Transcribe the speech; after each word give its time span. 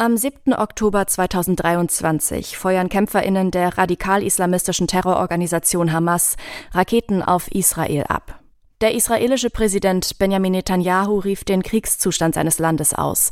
Am 0.00 0.16
7. 0.16 0.54
Oktober 0.54 1.06
2023 1.06 2.56
feuern 2.56 2.88
Kämpferinnen 2.88 3.50
der 3.50 3.76
radikal-islamistischen 3.76 4.86
Terrororganisation 4.86 5.92
Hamas 5.92 6.38
Raketen 6.72 7.22
auf 7.22 7.50
Israel 7.50 8.04
ab. 8.04 8.40
Der 8.80 8.94
israelische 8.94 9.50
Präsident 9.50 10.16
Benjamin 10.18 10.52
Netanyahu 10.52 11.18
rief 11.18 11.44
den 11.44 11.62
Kriegszustand 11.62 12.34
seines 12.34 12.58
Landes 12.58 12.94
aus 12.94 13.30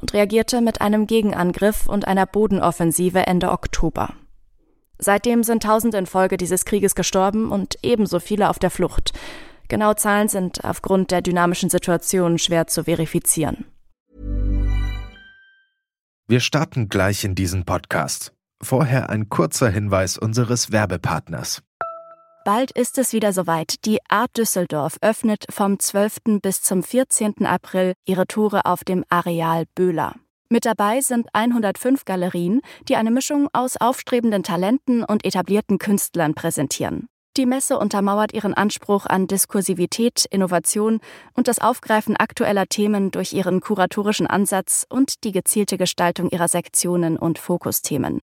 und 0.00 0.12
reagierte 0.12 0.60
mit 0.60 0.80
einem 0.80 1.06
Gegenangriff 1.06 1.86
und 1.86 2.08
einer 2.08 2.26
Bodenoffensive 2.26 3.24
Ende 3.28 3.52
Oktober. 3.52 4.14
Seitdem 4.98 5.44
sind 5.44 5.62
Tausende 5.62 5.98
infolge 5.98 6.36
dieses 6.36 6.64
Krieges 6.64 6.96
gestorben 6.96 7.52
und 7.52 7.78
ebenso 7.84 8.18
viele 8.18 8.50
auf 8.50 8.58
der 8.58 8.70
Flucht. 8.70 9.12
Genaue 9.68 9.94
Zahlen 9.94 10.26
sind 10.26 10.64
aufgrund 10.64 11.12
der 11.12 11.22
dynamischen 11.22 11.70
Situation 11.70 12.38
schwer 12.38 12.66
zu 12.66 12.82
verifizieren. 12.82 13.66
Wir 16.30 16.40
starten 16.40 16.90
gleich 16.90 17.24
in 17.24 17.34
diesen 17.34 17.64
Podcast. 17.64 18.34
Vorher 18.60 19.08
ein 19.08 19.30
kurzer 19.30 19.70
Hinweis 19.70 20.18
unseres 20.18 20.70
Werbepartners. 20.70 21.62
Bald 22.44 22.70
ist 22.70 22.98
es 22.98 23.14
wieder 23.14 23.32
soweit. 23.32 23.86
Die 23.86 23.98
Art 24.10 24.36
Düsseldorf 24.36 24.98
öffnet 25.00 25.46
vom 25.48 25.78
12. 25.78 26.40
bis 26.42 26.60
zum 26.60 26.82
14. 26.82 27.46
April 27.46 27.94
ihre 28.04 28.26
Tore 28.26 28.66
auf 28.66 28.84
dem 28.84 29.06
Areal 29.08 29.64
Böhler. 29.74 30.16
Mit 30.50 30.66
dabei 30.66 31.00
sind 31.00 31.28
105 31.32 32.04
Galerien, 32.04 32.60
die 32.90 32.96
eine 32.96 33.10
Mischung 33.10 33.48
aus 33.54 33.78
aufstrebenden 33.78 34.42
Talenten 34.42 35.04
und 35.04 35.24
etablierten 35.24 35.78
Künstlern 35.78 36.34
präsentieren. 36.34 37.08
Die 37.36 37.46
Messe 37.46 37.78
untermauert 37.78 38.32
ihren 38.32 38.54
Anspruch 38.54 39.06
an 39.06 39.28
Diskursivität, 39.28 40.24
Innovation 40.30 41.00
und 41.34 41.46
das 41.46 41.60
Aufgreifen 41.60 42.16
aktueller 42.16 42.66
Themen 42.66 43.10
durch 43.10 43.32
ihren 43.32 43.60
kuratorischen 43.60 44.26
Ansatz 44.26 44.86
und 44.88 45.22
die 45.22 45.32
gezielte 45.32 45.76
Gestaltung 45.78 46.30
ihrer 46.30 46.48
Sektionen 46.48 47.16
und 47.16 47.38
Fokusthemen. 47.38 48.20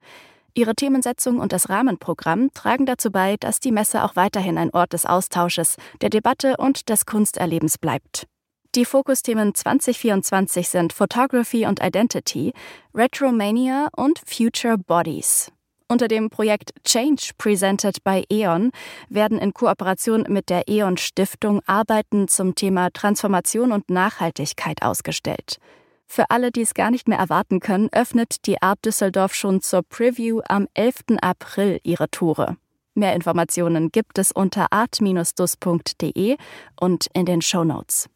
Ihre 0.54 0.74
Themensetzung 0.74 1.38
und 1.38 1.52
das 1.52 1.68
Rahmenprogramm 1.68 2.52
tragen 2.54 2.86
dazu 2.86 3.10
bei, 3.10 3.36
dass 3.38 3.60
die 3.60 3.72
Messe 3.72 4.04
auch 4.04 4.16
weiterhin 4.16 4.58
ein 4.58 4.70
Ort 4.70 4.92
des 4.92 5.06
Austausches, 5.06 5.76
der 6.00 6.10
Debatte 6.10 6.56
und 6.56 6.88
des 6.88 7.06
Kunsterlebens 7.06 7.78
bleibt. 7.78 8.26
Die 8.74 8.84
Fokusthemen 8.84 9.54
2024 9.54 10.68
sind 10.68 10.92
Photography 10.92 11.66
und 11.66 11.82
Identity, 11.82 12.52
Retromania 12.94 13.88
und 13.96 14.20
Future 14.24 14.78
Bodies. 14.78 15.50
Unter 15.90 16.06
dem 16.06 16.30
Projekt 16.30 16.72
Change 16.84 17.32
Presented 17.36 18.04
by 18.04 18.22
E.ON 18.30 18.70
werden 19.08 19.40
in 19.40 19.52
Kooperation 19.52 20.24
mit 20.28 20.48
der 20.48 20.68
E.ON 20.68 20.96
Stiftung 20.96 21.62
Arbeiten 21.66 22.28
zum 22.28 22.54
Thema 22.54 22.90
Transformation 22.92 23.72
und 23.72 23.90
Nachhaltigkeit 23.90 24.82
ausgestellt. 24.82 25.58
Für 26.06 26.30
alle, 26.30 26.52
die 26.52 26.60
es 26.60 26.74
gar 26.74 26.92
nicht 26.92 27.08
mehr 27.08 27.18
erwarten 27.18 27.58
können, 27.58 27.88
öffnet 27.90 28.46
die 28.46 28.62
Art 28.62 28.78
Düsseldorf 28.84 29.34
schon 29.34 29.62
zur 29.62 29.82
Preview 29.82 30.42
am 30.48 30.68
11. 30.74 31.18
April 31.22 31.80
ihre 31.82 32.08
Tore. 32.08 32.56
Mehr 32.94 33.16
Informationen 33.16 33.90
gibt 33.90 34.18
es 34.18 34.30
unter 34.30 34.72
art-dus.de 34.72 36.36
und 36.78 37.06
in 37.14 37.26
den 37.26 37.42
Show 37.42 37.64
Notes. 37.64 38.08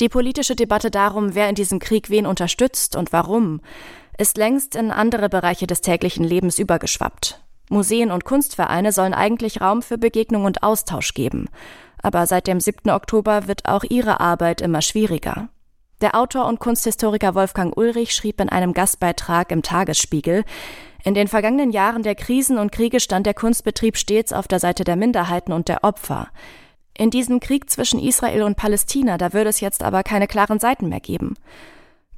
Die 0.00 0.08
politische 0.08 0.56
Debatte 0.56 0.90
darum, 0.90 1.34
wer 1.34 1.50
in 1.50 1.54
diesem 1.54 1.78
Krieg 1.78 2.08
wen 2.08 2.24
unterstützt 2.24 2.96
und 2.96 3.12
warum, 3.12 3.60
ist 4.20 4.36
längst 4.36 4.76
in 4.76 4.90
andere 4.90 5.28
Bereiche 5.28 5.66
des 5.66 5.80
täglichen 5.80 6.24
Lebens 6.24 6.58
übergeschwappt. 6.58 7.40
Museen 7.70 8.10
und 8.10 8.24
Kunstvereine 8.24 8.92
sollen 8.92 9.14
eigentlich 9.14 9.60
Raum 9.60 9.80
für 9.80 9.96
Begegnung 9.96 10.44
und 10.44 10.62
Austausch 10.62 11.14
geben. 11.14 11.48
Aber 12.02 12.26
seit 12.26 12.46
dem 12.46 12.60
7. 12.60 12.90
Oktober 12.90 13.46
wird 13.46 13.66
auch 13.66 13.84
ihre 13.84 14.20
Arbeit 14.20 14.60
immer 14.60 14.82
schwieriger. 14.82 15.48
Der 16.00 16.14
Autor 16.14 16.46
und 16.46 16.60
Kunsthistoriker 16.60 17.34
Wolfgang 17.34 17.76
Ulrich 17.76 18.14
schrieb 18.14 18.40
in 18.40 18.48
einem 18.48 18.72
Gastbeitrag 18.72 19.50
im 19.52 19.62
Tagesspiegel, 19.62 20.44
in 21.02 21.14
den 21.14 21.28
vergangenen 21.28 21.70
Jahren 21.70 22.02
der 22.02 22.14
Krisen 22.14 22.58
und 22.58 22.72
Kriege 22.72 23.00
stand 23.00 23.24
der 23.24 23.34
Kunstbetrieb 23.34 23.96
stets 23.96 24.34
auf 24.34 24.48
der 24.48 24.60
Seite 24.60 24.84
der 24.84 24.96
Minderheiten 24.96 25.52
und 25.52 25.68
der 25.68 25.82
Opfer. 25.82 26.28
In 26.96 27.10
diesem 27.10 27.40
Krieg 27.40 27.70
zwischen 27.70 27.98
Israel 27.98 28.42
und 28.42 28.56
Palästina, 28.56 29.16
da 29.16 29.32
würde 29.32 29.48
es 29.48 29.60
jetzt 29.60 29.82
aber 29.82 30.02
keine 30.02 30.26
klaren 30.26 30.58
Seiten 30.58 30.90
mehr 30.90 31.00
geben. 31.00 31.36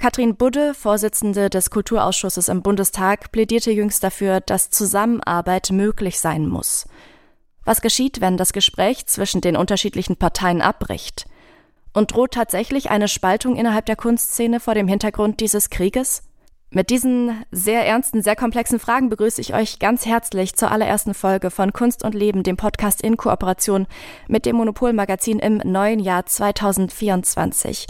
Katrin 0.03 0.35
Budde, 0.35 0.75
Vorsitzende 0.75 1.49
des 1.49 1.71
Kulturausschusses 1.71 2.49
im 2.49 2.61
Bundestag, 2.61 3.31
plädierte 3.31 3.71
jüngst 3.71 4.03
dafür, 4.03 4.41
dass 4.41 4.69
Zusammenarbeit 4.69 5.71
möglich 5.71 6.19
sein 6.19 6.49
muss. 6.49 6.89
Was 7.65 7.81
geschieht, 7.83 8.21
wenn 8.21 8.37
das 8.37 8.53
Gespräch 8.53 9.07
zwischen 9.07 9.41
den 9.41 9.57
unterschiedlichen 9.57 10.17
Parteien 10.17 10.61
abbricht? 10.61 11.27
Und 11.93 12.13
droht 12.13 12.33
tatsächlich 12.33 12.91
eine 12.91 13.07
Spaltung 13.07 13.55
innerhalb 13.55 13.87
der 13.87 13.95
Kunstszene 13.95 14.59
vor 14.59 14.75
dem 14.75 14.89
Hintergrund 14.89 15.39
dieses 15.39 15.71
Krieges? 15.71 16.25
Mit 16.71 16.91
diesen 16.91 17.45
sehr 17.53 17.87
ernsten, 17.87 18.23
sehr 18.23 18.35
komplexen 18.35 18.81
Fragen 18.81 19.09
begrüße 19.09 19.41
ich 19.41 19.55
euch 19.55 19.79
ganz 19.79 20.05
herzlich 20.05 20.57
zur 20.57 20.73
allerersten 20.73 21.15
Folge 21.15 21.53
von 21.53 21.73
Kunst 21.73 22.03
und 22.03 22.17
Leben, 22.17 22.43
dem 22.43 22.57
Podcast 22.57 23.03
in 23.03 23.17
Kooperation 23.17 23.87
mit 24.27 24.47
dem 24.47 24.57
Monopolmagazin 24.57 25.39
im 25.39 25.59
neuen 25.59 26.01
Jahr 26.01 26.27
2024. 26.27 27.87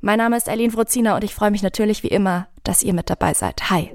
Mein 0.00 0.18
Name 0.18 0.36
ist 0.36 0.48
Eileen 0.48 0.72
Wrozina 0.74 1.16
und 1.16 1.24
ich 1.24 1.34
freue 1.34 1.50
mich 1.50 1.64
natürlich 1.64 2.04
wie 2.04 2.08
immer, 2.08 2.46
dass 2.62 2.84
ihr 2.84 2.94
mit 2.94 3.10
dabei 3.10 3.34
seid. 3.34 3.68
Hi. 3.68 3.90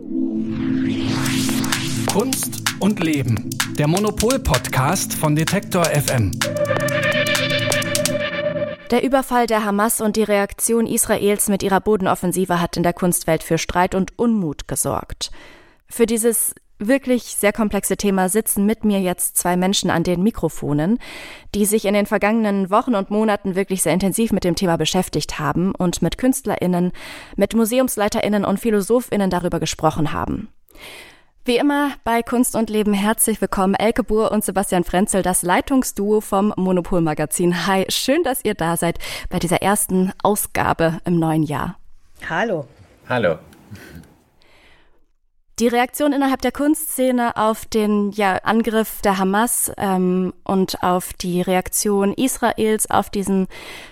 Kunst 2.12 2.62
und 2.81 3.00
Leben. 3.00 3.50
Der 3.78 3.88
Monopol-Podcast 3.88 5.14
von 5.14 5.34
Detektor 5.34 5.86
FM. 5.86 6.31
Der 8.91 9.02
Überfall 9.02 9.47
der 9.47 9.64
Hamas 9.64 10.02
und 10.02 10.18
die 10.18 10.24
Reaktion 10.24 10.88
Israels 10.88 11.47
mit 11.47 11.64
ihrer 11.64 11.80
Bodenoffensive 11.80 12.59
hat 12.59 12.75
in 12.75 12.84
der 12.84 12.94
Kunstwelt 12.94 13.41
für 13.41 13.58
Streit 13.58 13.96
und 13.96 14.20
Unmut 14.20 14.68
gesorgt. 14.68 15.31
Für 15.88 16.06
dieses 16.06 16.53
wirklich 16.79 17.23
sehr 17.23 17.53
komplexe 17.53 17.97
Thema 17.97 18.29
sitzen 18.29 18.66
mit 18.66 18.84
mir 18.84 19.00
jetzt 19.00 19.38
zwei 19.38 19.56
Menschen 19.57 19.89
an 19.89 20.03
den 20.03 20.23
Mikrofonen, 20.23 21.00
die 21.56 21.66
sich 21.66 21.85
in 21.85 21.94
den 21.94 22.06
vergangenen 22.06 22.69
Wochen 22.69 22.95
und 22.95 23.11
Monaten 23.11 23.56
wirklich 23.56 23.81
sehr 23.81 23.94
intensiv 23.94 24.31
mit 24.31 24.44
dem 24.44 24.56
Thema 24.56 24.78
beschäftigt 24.78 25.39
haben 25.39 25.73
und 25.75 26.01
mit 26.01 26.17
Künstlerinnen, 26.17 26.91
mit 27.35 27.56
Museumsleiterinnen 27.56 28.45
und 28.45 28.59
Philosophinnen 28.59 29.29
darüber 29.29 29.59
gesprochen 29.59 30.11
haben. 30.13 30.50
Wie 31.45 31.57
immer 31.57 31.91
bei 32.06 32.23
Kunst 32.23 32.56
und 32.56 32.69
Leben 32.69 32.94
herzlich 32.94 33.41
willkommen 33.41 33.75
Elke 33.75 34.03
Buhr 34.03 34.31
und 34.31 34.45
Sebastian 34.45 34.85
Frenzel, 34.85 35.23
das 35.23 35.44
Leitungsduo 35.44 36.22
vom 36.22 36.53
Monopol 36.55 37.01
Magazin. 37.01 37.67
Hi, 37.67 37.85
schön, 37.90 38.23
dass 38.23 38.45
ihr 38.45 38.53
da 38.53 38.78
seid 38.78 38.97
bei 39.29 39.40
dieser 39.40 39.61
ersten 39.61 40.13
Ausgabe 40.23 41.00
im 41.03 41.19
neuen 41.19 41.44
Jahr. 41.44 41.78
Hallo. 42.29 42.66
Hallo. 43.09 43.40
Die 45.59 45.68
Reaktion 45.68 46.14
innerhalb 46.14 46.41
der 46.41 46.52
Kunstszene 46.52 47.38
auf 47.38 47.66
den 47.66 48.12
ja, 48.12 48.38
Angriff 48.38 49.02
der 49.02 49.19
Hamas 49.19 49.72
ähm, 49.78 50.34
und 50.44 50.81
auf 50.81 51.14
die 51.14 51.41
Reaktion 51.41 52.14
Israels 52.14 52.90
auf 52.90 53.12
diesen, 53.12 53.47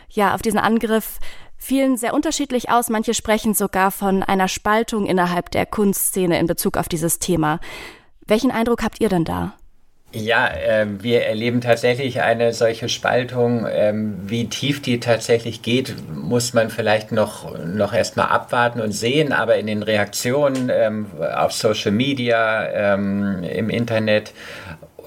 ja, 0.10 0.34
auf 0.34 0.42
diesen 0.42 0.58
Angriff 0.58 1.20
fielen 1.58 1.98
sehr 1.98 2.16
unterschiedlich 2.16 2.72
aus. 2.72 2.90
Manche 2.90 3.14
sprechen 3.14 3.54
sogar 3.54 3.92
von 3.92 4.24
einer 4.24 4.48
Spaltung 4.48 5.06
innerhalb 5.06 5.52
der 5.52 5.68
Kunstszene 5.68 6.40
in 6.40 6.48
Bezug 6.48 6.78
auf 6.78 6.90
dieses 6.90 7.20
Thema. 7.20 7.60
Welchen 8.26 8.50
Eindruck 8.50 8.82
habt 8.82 9.00
ihr 9.00 9.10
denn 9.10 9.26
da? 9.26 9.54
Ja, 10.14 10.48
äh, 10.48 10.88
wir 11.00 11.24
erleben 11.26 11.62
tatsächlich 11.62 12.22
eine 12.22 12.52
solche 12.52 12.90
Spaltung. 12.90 13.66
Ähm, 13.72 14.18
wie 14.26 14.50
tief 14.50 14.82
die 14.82 15.00
tatsächlich 15.00 15.62
geht, 15.62 15.96
muss 16.14 16.54
man 16.54 16.70
vielleicht 16.70 17.14
noch, 17.14 17.58
noch 17.66 17.94
erstmal 17.94 18.28
abwarten 18.28 18.82
und 18.82 18.92
sehen. 18.92 19.32
Aber 19.32 19.56
in 19.56 19.68
den 19.68 19.84
Reaktionen 19.84 20.70
ähm, 20.70 21.06
auf 21.34 21.54
Social 21.54 21.92
Media, 21.92 22.94
ähm, 22.94 23.44
im 23.44 23.70
Internet, 23.70 24.34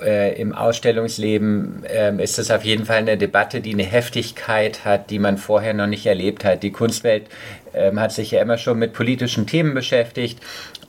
äh, 0.02 0.40
im 0.40 0.54
Ausstellungsleben 0.54 1.84
ähm, 1.86 2.18
ist 2.18 2.38
es 2.38 2.50
auf 2.50 2.64
jeden 2.64 2.86
Fall 2.86 2.98
eine 2.98 3.18
Debatte, 3.18 3.60
die 3.60 3.74
eine 3.74 3.84
Heftigkeit 3.84 4.86
hat, 4.86 5.10
die 5.10 5.18
man 5.18 5.36
vorher 5.36 5.74
noch 5.74 5.86
nicht 5.86 6.06
erlebt 6.06 6.44
hat. 6.44 6.62
Die 6.62 6.72
Kunstwelt 6.72 7.26
ähm, 7.74 8.00
hat 8.00 8.12
sich 8.12 8.30
ja 8.30 8.40
immer 8.40 8.56
schon 8.56 8.78
mit 8.78 8.94
politischen 8.94 9.46
Themen 9.46 9.74
beschäftigt 9.74 10.40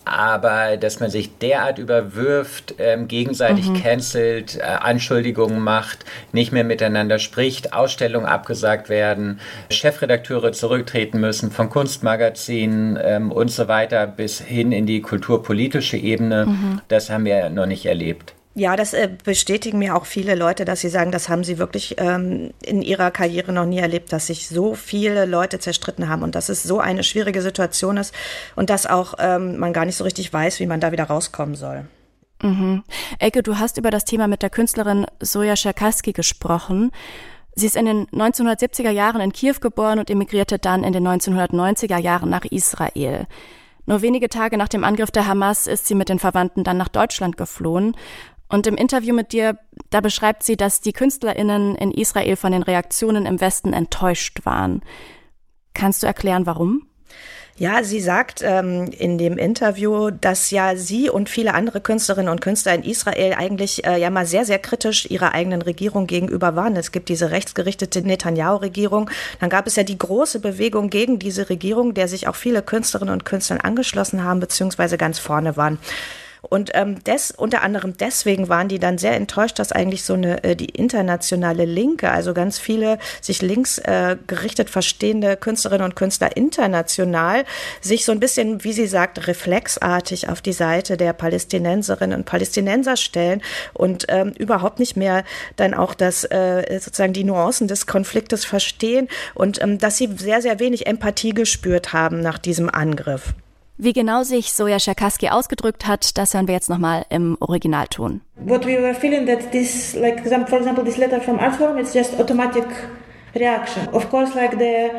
aber 0.05 0.77
dass 0.77 0.99
man 0.99 1.09
sich 1.09 1.37
derart 1.39 1.79
überwirft, 1.79 2.75
ähm, 2.77 3.07
gegenseitig 3.07 3.69
mhm. 3.69 3.81
cancelt, 3.81 4.57
äh, 4.57 4.61
Anschuldigungen 4.61 5.59
macht, 5.59 6.05
nicht 6.31 6.51
mehr 6.51 6.63
miteinander 6.63 7.19
spricht, 7.19 7.73
Ausstellungen 7.73 8.27
abgesagt 8.27 8.87
werden, 8.89 9.39
Chefredakteure 9.69 10.51
zurücktreten 10.51 11.19
müssen 11.19 11.51
von 11.51 11.69
Kunstmagazinen 11.69 12.97
ähm, 13.01 13.31
und 13.31 13.49
so 13.49 13.67
weiter 13.67 14.07
bis 14.07 14.39
hin 14.39 14.71
in 14.71 14.85
die 14.85 15.01
kulturpolitische 15.01 15.97
Ebene, 15.97 16.45
mhm. 16.45 16.81
das 16.87 17.09
haben 17.09 17.25
wir 17.25 17.49
noch 17.49 17.65
nicht 17.65 17.85
erlebt. 17.85 18.35
Ja, 18.57 18.77
das 18.77 18.93
äh, 18.93 19.09
bestätigen 19.23 19.79
mir 19.79 19.97
auch 19.97 20.05
viele 20.05 20.33
Leute, 20.33 20.63
dass 20.63 20.79
sie 20.79 20.87
sagen, 20.87 21.11
das 21.11 21.27
haben 21.27 21.43
sie 21.43 21.57
wirklich 21.57 21.95
ähm, 21.97 22.51
in 22.63 22.81
ihrer 22.81 23.11
Karriere 23.11 23.51
noch 23.51 23.65
nie 23.65 23.79
erlebt, 23.79 24.13
dass 24.13 24.27
sich 24.27 24.47
so 24.47 24.75
viele 24.75 25.25
Leute 25.25 25.59
zerstritten 25.59 26.07
haben 26.07 26.23
und 26.23 26.35
dass 26.35 26.47
es 26.47 26.63
so 26.63 26.79
eine 26.79 27.03
schwierige 27.03 27.41
Situation 27.41 27.97
ist 27.97 28.15
und 28.55 28.69
dass 28.69 28.85
auch 28.85 29.15
ähm, 29.19 29.57
man 29.57 29.73
gar 29.73 29.83
nicht 29.83 29.97
so 29.97 30.05
richtig 30.05 30.31
weiß, 30.31 30.61
wie 30.61 30.67
man 30.67 30.79
da 30.79 30.93
wieder 30.93 31.03
rauskommen 31.03 31.55
soll. 31.55 31.85
Mhm. 32.41 32.83
Elke, 33.19 33.43
du 33.43 33.59
hast 33.59 33.77
über 33.77 33.91
das 33.91 34.05
Thema 34.05 34.27
mit 34.27 34.41
der 34.41 34.49
Künstlerin 34.49 35.05
Soja 35.19 35.57
Scherkaski 35.57 36.13
gesprochen. 36.13 36.91
Sie 37.55 37.65
ist 37.65 37.75
in 37.75 37.85
den 37.85 38.07
1970er 38.07 38.89
Jahren 38.89 39.19
in 39.19 39.33
Kiew 39.33 39.55
geboren 39.59 39.99
und 39.99 40.09
emigrierte 40.09 40.59
dann 40.59 40.85
in 40.85 40.93
den 40.93 41.05
1990er 41.05 41.97
Jahren 41.97 42.29
nach 42.29 42.45
Israel. 42.45 43.27
Nur 43.85 44.01
wenige 44.01 44.29
Tage 44.29 44.57
nach 44.57 44.67
dem 44.67 44.83
Angriff 44.83 45.11
der 45.11 45.27
Hamas 45.27 45.67
ist 45.67 45.87
sie 45.87 45.95
mit 45.95 46.09
den 46.09 46.19
Verwandten 46.19 46.63
dann 46.63 46.77
nach 46.77 46.87
Deutschland 46.87 47.37
geflohen. 47.37 47.95
Und 48.49 48.67
im 48.67 48.75
Interview 48.75 49.15
mit 49.15 49.31
dir, 49.31 49.57
da 49.89 50.01
beschreibt 50.01 50.43
sie, 50.43 50.55
dass 50.55 50.81
die 50.81 50.93
KünstlerInnen 50.93 51.75
in 51.75 51.91
Israel 51.91 52.35
von 52.35 52.51
den 52.51 52.63
Reaktionen 52.63 53.25
im 53.25 53.41
Westen 53.41 53.73
enttäuscht 53.73 54.45
waren. 54.45 54.81
Kannst 55.73 56.03
du 56.03 56.07
erklären, 56.07 56.45
warum? 56.45 56.87
Ja, 57.57 57.85
sie 57.85 58.01
sagt 58.01 58.41
ähm, 58.43 58.91
in 58.91 59.17
dem 59.17 59.37
Interview, 59.37 60.09
dass 60.09 60.51
ja 60.51 60.75
sie 60.75 61.09
und 61.09 61.29
viele 61.29 61.53
andere 61.53 61.79
Künstlerinnen 61.79 62.29
und 62.29 62.41
Künstler 62.41 62.75
in 62.75 62.83
Israel 62.83 63.33
eigentlich 63.33 63.85
äh, 63.85 63.97
ja 63.97 64.09
mal 64.09 64.25
sehr, 64.25 64.43
sehr 64.43 64.59
kritisch 64.59 65.09
ihrer 65.09 65.33
eigenen 65.33 65.61
Regierung 65.61 66.05
gegenüber 66.05 66.57
waren. 66.57 66.75
Es 66.75 66.91
gibt 66.91 67.07
diese 67.07 67.31
rechtsgerichtete 67.31 68.01
Netanyahu-Regierung. 68.01 69.09
Dann 69.39 69.49
gab 69.49 69.67
es 69.67 69.77
ja 69.77 69.83
die 69.83 69.97
große 69.97 70.41
Bewegung 70.41 70.89
gegen 70.89 71.17
diese 71.17 71.49
Regierung, 71.49 71.93
der 71.93 72.09
sich 72.09 72.27
auch 72.27 72.35
viele 72.35 72.61
Künstlerinnen 72.61 73.13
und 73.13 73.23
Künstler 73.23 73.63
angeschlossen 73.63 74.25
haben, 74.25 74.41
beziehungsweise 74.41 74.97
ganz 74.97 75.17
vorne 75.19 75.55
waren. 75.55 75.79
Und 76.49 76.71
ähm, 76.73 77.03
des, 77.03 77.31
unter 77.31 77.61
anderem 77.61 77.97
deswegen 77.97 78.49
waren 78.49 78.67
die 78.67 78.79
dann 78.79 78.97
sehr 78.97 79.13
enttäuscht, 79.15 79.59
dass 79.59 79.71
eigentlich 79.71 80.03
so 80.03 80.13
eine 80.13 80.43
äh, 80.43 80.55
die 80.55 80.69
internationale 80.69 81.65
Linke, 81.65 82.11
also 82.11 82.33
ganz 82.33 82.59
viele 82.59 82.99
sich 83.21 83.41
links 83.41 83.77
äh, 83.79 84.17
gerichtet 84.27 84.69
verstehende 84.69 85.37
Künstlerinnen 85.37 85.85
und 85.85 85.95
Künstler 85.95 86.35
international 86.37 87.45
sich 87.81 88.05
so 88.05 88.11
ein 88.11 88.19
bisschen, 88.19 88.63
wie 88.63 88.73
sie 88.73 88.87
sagt, 88.87 89.27
reflexartig 89.27 90.29
auf 90.29 90.41
die 90.41 90.53
Seite 90.53 90.97
der 90.97 91.13
Palästinenserinnen 91.13 92.19
und 92.19 92.25
Palästinenser 92.25 92.97
stellen 92.97 93.41
und 93.73 94.05
ähm, 94.09 94.33
überhaupt 94.37 94.79
nicht 94.79 94.95
mehr 94.95 95.23
dann 95.55 95.73
auch 95.73 95.93
das 95.93 96.23
äh, 96.25 96.79
sozusagen 96.79 97.13
die 97.13 97.23
Nuancen 97.23 97.67
des 97.67 97.87
Konfliktes 97.87 98.45
verstehen 98.45 99.07
und 99.33 99.61
ähm, 99.61 99.77
dass 99.77 99.97
sie 99.97 100.09
sehr, 100.17 100.41
sehr 100.41 100.59
wenig 100.59 100.87
Empathie 100.87 101.33
gespürt 101.33 101.93
haben 101.93 102.19
nach 102.21 102.37
diesem 102.37 102.69
Angriff. 102.69 103.33
Wie 103.77 103.91
genau 103.91 104.23
sich 104.23 104.53
Soja 104.53 104.79
Scherkaski 104.79 105.27
ausgedrückt 105.29 105.85
hat, 105.85 106.17
das 106.17 106.33
hören 106.33 106.47
wir 106.47 106.55
jetzt 106.55 106.69
nochmal 106.69 107.05
im 107.09 107.35
Originalton. 107.41 108.21
What 108.37 108.65
we 108.65 108.81
were 108.81 108.93
feeling 108.93 109.25
that 109.27 109.51
this, 109.51 109.93
like 109.95 110.25
for 110.25 110.57
example, 110.57 110.83
this 110.83 110.95
letter 110.95 111.19
from 111.19 111.39
Art 111.39 111.55
Forum, 111.55 111.77
it's 111.77 111.93
just 111.93 112.17
automatic 112.17 112.65
reaction. 113.35 113.89
Of 113.91 114.09
course, 114.09 114.33
like 114.33 114.57
the 114.57 114.91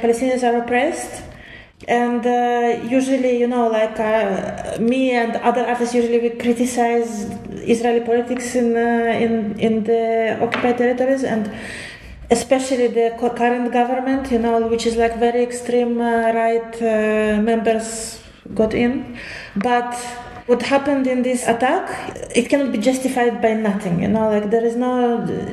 Palestinians 0.00 0.44
are 0.44 0.58
oppressed. 0.58 1.24
And 1.88 2.24
uh, 2.24 2.84
usually, 2.88 3.40
you 3.40 3.48
know, 3.48 3.66
like 3.68 3.98
uh, 3.98 4.78
me 4.78 5.12
and 5.12 5.34
other 5.36 5.66
artists 5.66 5.94
usually 5.94 6.20
we 6.20 6.30
criticize 6.30 7.24
Israeli 7.66 8.00
politics 8.00 8.54
in 8.54 8.76
uh, 8.76 9.18
in 9.18 9.58
in 9.58 9.84
the 9.84 10.38
occupied 10.40 10.78
territories 10.78 11.24
and 11.24 11.50
especially 12.30 12.86
the 12.88 13.14
current 13.18 13.72
government, 13.72 14.30
you 14.30 14.38
know, 14.38 14.66
which 14.66 14.86
is 14.86 14.96
like 14.96 15.18
very 15.18 15.42
extreme 15.42 16.00
uh, 16.00 16.32
right 16.32 16.74
uh, 16.82 17.40
members 17.42 18.20
got 18.54 18.72
in. 18.74 19.18
But 19.56 19.94
what 20.46 20.62
happened 20.62 21.06
in 21.06 21.22
this 21.22 21.46
attack, 21.46 21.84
it 22.34 22.48
cannot 22.48 22.72
be 22.72 22.78
justified 22.78 23.40
by 23.40 23.52
nothing, 23.54 24.02
you 24.02 24.08
know, 24.08 24.28
like 24.28 24.50
there 24.50 24.64
is 24.64 24.74
no 24.74 24.92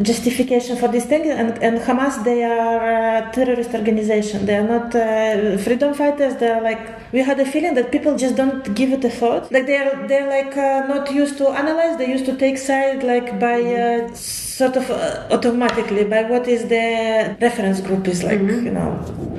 justification 0.02 0.76
for 0.76 0.88
this 0.88 1.06
thing. 1.06 1.30
And, 1.30 1.52
and 1.62 1.80
Hamas, 1.80 2.24
they 2.24 2.44
are 2.44 3.28
a 3.28 3.32
terrorist 3.32 3.74
organization. 3.74 4.46
They 4.46 4.56
are 4.56 4.68
not 4.68 4.96
uh, 4.96 5.58
freedom 5.58 5.94
fighters. 5.94 6.36
They 6.38 6.50
are 6.50 6.62
like, 6.62 7.12
we 7.12 7.20
had 7.20 7.40
a 7.40 7.46
feeling 7.46 7.76
that 7.76 7.92
people 7.92 8.18
just 8.18 8.36
don't 8.36 8.74
give 8.76 8.92
it 8.92 9.04
a 9.04 9.10
thought. 9.10 9.52
Like 9.52 9.66
they 9.68 9.78
are, 9.78 10.08
they're 10.08 10.30
like 10.30 10.58
uh, 10.58 10.88
not 10.88 11.12
used 11.12 11.38
to 11.40 11.50
analyze. 11.50 11.98
They 11.98 12.10
used 12.10 12.26
to 12.26 12.36
take 12.36 12.58
side 12.58 13.04
like 13.04 13.40
by 13.40 13.62
uh, 13.62 14.16
sort 14.58 14.76
of 14.76 14.90
uh, 14.90 15.28
automatically 15.30 16.04
by 16.04 16.24
what 16.24 16.48
is 16.48 16.62
the 16.68 17.38
reference 17.40 17.80
group 17.80 18.08
is 18.08 18.24
like, 18.24 18.40
mm-hmm. 18.40 18.66
you 18.66 18.72
know, 18.78 18.90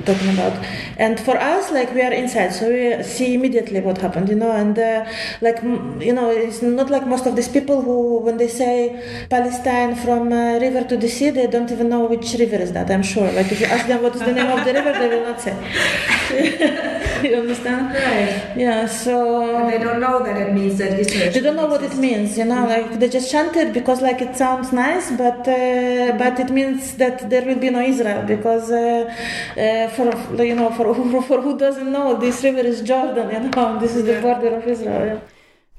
talking 0.05 0.29
about. 0.35 0.53
And 0.95 1.19
for 1.19 1.35
us, 1.37 1.71
like 1.71 1.93
we 1.93 2.01
are 2.01 2.13
inside, 2.13 2.51
so 2.53 2.69
we 2.69 3.03
see 3.03 3.33
immediately 3.33 3.81
what 3.81 3.97
happened, 3.97 4.29
you 4.29 4.35
know, 4.35 4.51
and 4.51 4.79
uh, 4.79 5.05
like 5.41 5.61
you 6.07 6.13
know, 6.13 6.31
it's 6.31 6.61
not 6.61 6.89
like 6.89 7.05
most 7.05 7.25
of 7.25 7.35
these 7.35 7.49
people 7.49 7.81
who, 7.81 8.19
when 8.19 8.37
they 8.37 8.47
say 8.47 9.27
Palestine 9.29 9.93
from 9.95 10.31
uh, 10.31 10.57
river 10.65 10.85
to 10.85 10.95
the 10.95 11.09
sea, 11.09 11.31
they 11.31 11.47
don't 11.47 11.69
even 11.69 11.89
know 11.89 12.05
which 12.05 12.35
river 12.35 12.55
is 12.55 12.71
that. 12.71 12.89
I'm 12.89 13.03
sure. 13.03 13.29
Like 13.33 13.51
if 13.51 13.59
you 13.59 13.65
ask 13.65 13.87
them 13.87 14.01
what 14.01 14.15
is 14.15 14.21
the 14.21 14.31
name 14.31 14.51
of 14.57 14.63
the 14.63 14.73
river, 14.73 14.93
they 14.93 15.09
will 15.09 15.25
not 15.29 15.41
say. 15.41 17.05
you 17.23 17.35
understand? 17.35 17.93
Right. 17.93 18.55
Yeah. 18.55 18.85
So 18.87 19.55
and 19.57 19.69
they 19.69 19.79
don't 19.79 19.99
know 19.99 20.23
that 20.23 20.37
it 20.37 20.53
means 20.53 20.77
that 20.77 20.99
Israel. 20.99 21.31
They 21.31 21.41
don't 21.41 21.55
know 21.55 21.67
what 21.67 21.83
it 21.83 21.95
means, 21.97 22.37
you 22.37 22.45
know. 22.45 22.65
Like 22.67 22.99
they 22.99 23.09
just 23.09 23.31
chant 23.31 23.55
it 23.55 23.73
because 23.73 24.01
like 24.01 24.21
it 24.21 24.35
sounds 24.35 24.71
nice, 24.71 25.11
but 25.11 25.47
uh, 25.47 26.15
but 26.17 26.39
it 26.39 26.49
means 26.49 26.95
that 26.97 27.29
there 27.29 27.45
will 27.45 27.59
be 27.59 27.69
no 27.69 27.81
Israel 27.81 28.23
because 28.25 28.71
uh, 28.71 29.13
uh 29.57 29.89
for 29.95 30.43
you 30.43 30.55
know 30.55 30.71
for, 30.71 30.93
for 31.29 31.41
who 31.41 31.57
doesn't 31.57 31.91
know, 31.91 32.17
this 32.17 32.43
river 32.43 32.65
is 32.73 32.81
Jordan, 32.81 33.29
you 33.31 33.49
know. 33.49 33.79
This 33.81 33.95
is 33.95 34.05
the 34.05 34.21
border 34.21 34.57
of 34.57 34.67
Israel. 34.67 35.07
Yeah. 35.07 35.21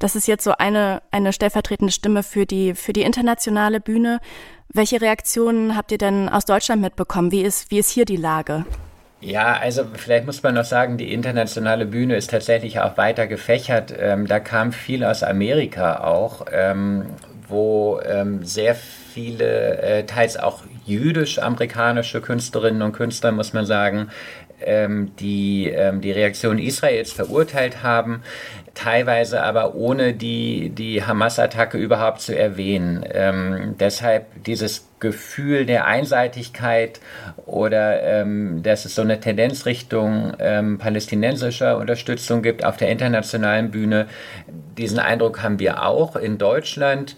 Das 0.01 0.17
ist 0.17 0.27
jetzt 0.27 0.45
so 0.45 0.53
eine, 0.53 1.03
eine 1.11 1.31
stellvertretende 1.31 1.93
Stimme 1.93 2.23
für 2.23 2.47
die, 2.47 2.75
für 2.75 2.95
die 2.95 3.03
internationale 3.03 3.81
Bühne. 3.81 4.21
Welche 4.73 4.99
Reaktionen 5.01 5.77
habt 5.77 5.93
ihr 5.93 5.99
denn 5.99 6.31
aus 6.31 6.47
Deutschland 6.47 6.81
mitbekommen? 6.81 7.31
Wie 7.33 7.43
ist, 7.43 7.71
wie 7.71 7.79
ist 7.79 7.91
hier 7.91 8.07
die 8.07 8.17
Lage? 8.17 8.65
Ja, 9.21 9.59
also 9.59 9.85
vielleicht 9.95 10.25
muss 10.25 10.43
man 10.43 10.55
noch 10.55 10.65
sagen, 10.65 10.97
die 10.97 11.13
internationale 11.13 11.85
Bühne 11.85 12.17
ist 12.17 12.31
tatsächlich 12.31 12.81
auch 12.81 12.97
weiter 12.97 13.27
gefächert. 13.27 13.93
Ähm, 13.99 14.27
da 14.27 14.41
kam 14.41 14.73
viel 14.73 15.05
aus 15.05 15.23
Amerika 15.23 16.05
auch, 16.05 16.47
ähm, 16.51 17.07
wo 17.47 18.01
ähm, 18.03 18.45
sehr 18.45 18.75
viele, 18.75 19.79
äh, 19.83 20.07
teils 20.07 20.39
auch 20.39 20.63
jüdisch-amerikanische 20.87 22.23
Künstlerinnen 22.23 22.81
und 22.81 22.93
Künstler, 22.93 23.33
muss 23.33 23.53
man 23.53 23.67
sagen, 23.67 24.09
ähm, 24.63 25.13
die 25.17 25.69
ähm, 25.69 26.01
die 26.01 26.13
Reaktion 26.13 26.59
Israels 26.59 27.13
verurteilt 27.13 27.83
haben 27.83 28.23
teilweise 28.83 29.43
aber 29.43 29.75
ohne 29.75 30.15
die, 30.15 30.71
die 30.71 31.05
Hamas-Attacke 31.05 31.77
überhaupt 31.77 32.21
zu 32.23 32.37
erwähnen. 32.37 33.05
Ähm, 33.13 33.75
deshalb 33.79 34.45
dieses 34.45 34.89
Gefühl 35.01 35.67
der 35.67 35.87
Einseitigkeit 35.87 37.01
oder 37.47 38.03
ähm, 38.03 38.63
dass 38.63 38.87
es 38.87 38.95
so 38.95 39.03
eine 39.03 39.21
Tendenz 39.21 39.67
Richtung 39.67 40.33
ähm, 40.39 40.79
palästinensischer 40.79 41.77
Unterstützung 41.77 42.43
gibt 42.43 42.65
auf 42.65 42.79
der 42.79 42.89
internationalen 42.89 43.71
Bühne, 43.71 44.07
diesen 44.79 44.99
Eindruck 44.99 45.43
haben 45.43 45.59
wir 45.59 45.83
auch 45.85 46.17
in 46.17 46.39
Deutschland. 46.39 47.17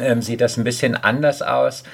Ähm, 0.00 0.22
sieht 0.22 0.40
das 0.40 0.56
ein 0.56 0.64
bisschen 0.64 0.94
anders 0.94 1.42
aus. 1.42 1.84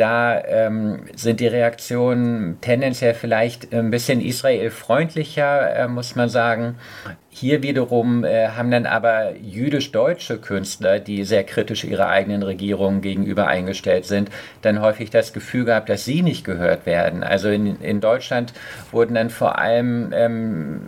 Da 0.00 0.42
ähm, 0.46 1.00
sind 1.14 1.40
die 1.40 1.46
Reaktionen 1.46 2.56
tendenziell 2.62 3.12
vielleicht 3.12 3.74
ein 3.74 3.90
bisschen 3.90 4.22
israelfreundlicher, 4.22 5.76
äh, 5.76 5.88
muss 5.88 6.16
man 6.16 6.30
sagen. 6.30 6.76
Hier 7.28 7.62
wiederum 7.62 8.24
äh, 8.24 8.48
haben 8.48 8.70
dann 8.70 8.86
aber 8.86 9.36
jüdisch-deutsche 9.36 10.38
Künstler, 10.38 11.00
die 11.00 11.24
sehr 11.24 11.44
kritisch 11.44 11.84
ihrer 11.84 12.08
eigenen 12.08 12.42
Regierung 12.42 13.02
gegenüber 13.02 13.46
eingestellt 13.46 14.06
sind, 14.06 14.30
dann 14.62 14.80
häufig 14.80 15.10
das 15.10 15.34
Gefühl 15.34 15.66
gehabt, 15.66 15.90
dass 15.90 16.06
sie 16.06 16.22
nicht 16.22 16.46
gehört 16.46 16.86
werden. 16.86 17.22
Also 17.22 17.50
in, 17.50 17.78
in 17.82 18.00
Deutschland 18.00 18.54
wurden 18.92 19.16
dann 19.16 19.28
vor 19.28 19.58
allem 19.58 20.14
ähm, 20.14 20.80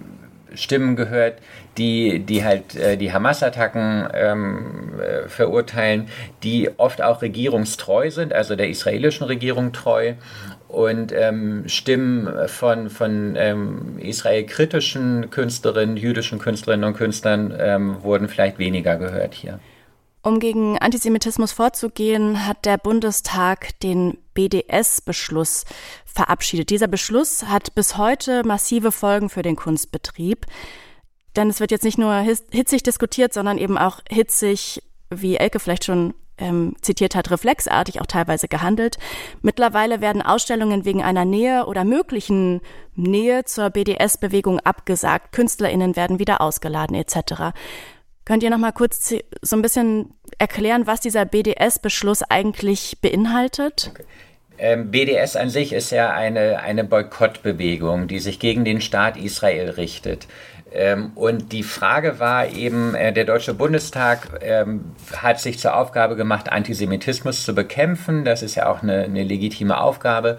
Stimmen 0.54 0.96
gehört, 0.96 1.34
die, 1.78 2.20
die 2.20 2.44
halt 2.44 2.76
äh, 2.76 2.96
die 2.96 3.12
Hamas-Attacken 3.12 4.08
ähm, 4.12 5.00
äh, 5.00 5.28
verurteilen, 5.28 6.08
die 6.42 6.70
oft 6.76 7.02
auch 7.02 7.22
regierungstreu 7.22 8.10
sind, 8.10 8.32
also 8.32 8.56
der 8.56 8.68
israelischen 8.68 9.26
Regierung 9.26 9.72
treu. 9.72 10.14
Und 10.68 11.12
ähm, 11.12 11.64
Stimmen 11.66 12.48
von, 12.48 12.88
von 12.88 13.34
ähm, 13.36 13.98
israel-kritischen 13.98 15.28
Künstlerinnen, 15.30 15.98
jüdischen 15.98 16.38
Künstlerinnen 16.38 16.84
und 16.88 16.96
Künstlern 16.96 17.54
ähm, 17.58 18.02
wurden 18.02 18.28
vielleicht 18.28 18.58
weniger 18.58 18.96
gehört 18.96 19.34
hier. 19.34 19.60
Um 20.24 20.38
gegen 20.38 20.78
Antisemitismus 20.78 21.52
vorzugehen, 21.52 22.46
hat 22.46 22.64
der 22.64 22.78
Bundestag 22.78 23.78
den 23.80 24.18
BDS-Beschluss 24.34 25.64
verabschiedet. 26.06 26.70
Dieser 26.70 26.86
Beschluss 26.86 27.44
hat 27.44 27.74
bis 27.74 27.98
heute 27.98 28.44
massive 28.44 28.92
Folgen 28.92 29.28
für 29.28 29.42
den 29.42 29.56
Kunstbetrieb. 29.56 30.46
Denn 31.36 31.48
es 31.48 31.60
wird 31.60 31.70
jetzt 31.70 31.84
nicht 31.84 31.98
nur 31.98 32.14
hitzig 32.50 32.82
diskutiert, 32.82 33.32
sondern 33.32 33.58
eben 33.58 33.78
auch 33.78 34.00
hitzig, 34.08 34.82
wie 35.10 35.36
Elke 35.36 35.58
vielleicht 35.58 35.84
schon 35.84 36.14
ähm, 36.38 36.74
zitiert 36.80 37.14
hat, 37.14 37.30
reflexartig 37.30 38.00
auch 38.00 38.06
teilweise 38.06 38.48
gehandelt. 38.48 38.98
Mittlerweile 39.42 40.00
werden 40.00 40.22
Ausstellungen 40.22 40.84
wegen 40.84 41.02
einer 41.02 41.24
Nähe 41.24 41.66
oder 41.66 41.84
möglichen 41.84 42.60
Nähe 42.94 43.44
zur 43.44 43.70
BDS-Bewegung 43.70 44.60
abgesagt. 44.60 45.32
KünstlerInnen 45.32 45.96
werden 45.96 46.18
wieder 46.18 46.40
ausgeladen 46.40 46.96
etc. 46.96 47.54
Könnt 48.24 48.42
ihr 48.42 48.50
noch 48.50 48.58
mal 48.58 48.72
kurz 48.72 49.14
so 49.42 49.56
ein 49.56 49.62
bisschen 49.62 50.14
erklären, 50.38 50.86
was 50.86 51.00
dieser 51.00 51.24
BDS-Beschluss 51.24 52.22
eigentlich 52.22 52.98
beinhaltet? 53.00 53.90
Okay. 53.92 54.04
Ähm, 54.58 54.90
BDS 54.92 55.34
an 55.34 55.50
sich 55.50 55.72
ist 55.72 55.90
ja 55.90 56.10
eine, 56.12 56.60
eine 56.60 56.84
Boykottbewegung, 56.84 58.06
die 58.06 58.20
sich 58.20 58.38
gegen 58.38 58.64
den 58.64 58.80
Staat 58.80 59.16
Israel 59.16 59.70
richtet. 59.70 60.28
Ähm, 60.74 61.12
und 61.14 61.52
die 61.52 61.62
Frage 61.62 62.18
war 62.18 62.48
eben, 62.48 62.94
äh, 62.94 63.12
der 63.12 63.24
Deutsche 63.24 63.54
Bundestag 63.54 64.40
ähm, 64.40 64.92
hat 65.16 65.40
sich 65.40 65.58
zur 65.58 65.76
Aufgabe 65.76 66.16
gemacht, 66.16 66.50
Antisemitismus 66.50 67.44
zu 67.44 67.54
bekämpfen. 67.54 68.24
Das 68.24 68.42
ist 68.42 68.54
ja 68.54 68.68
auch 68.68 68.82
eine, 68.82 69.04
eine 69.04 69.22
legitime 69.22 69.78
Aufgabe. 69.80 70.38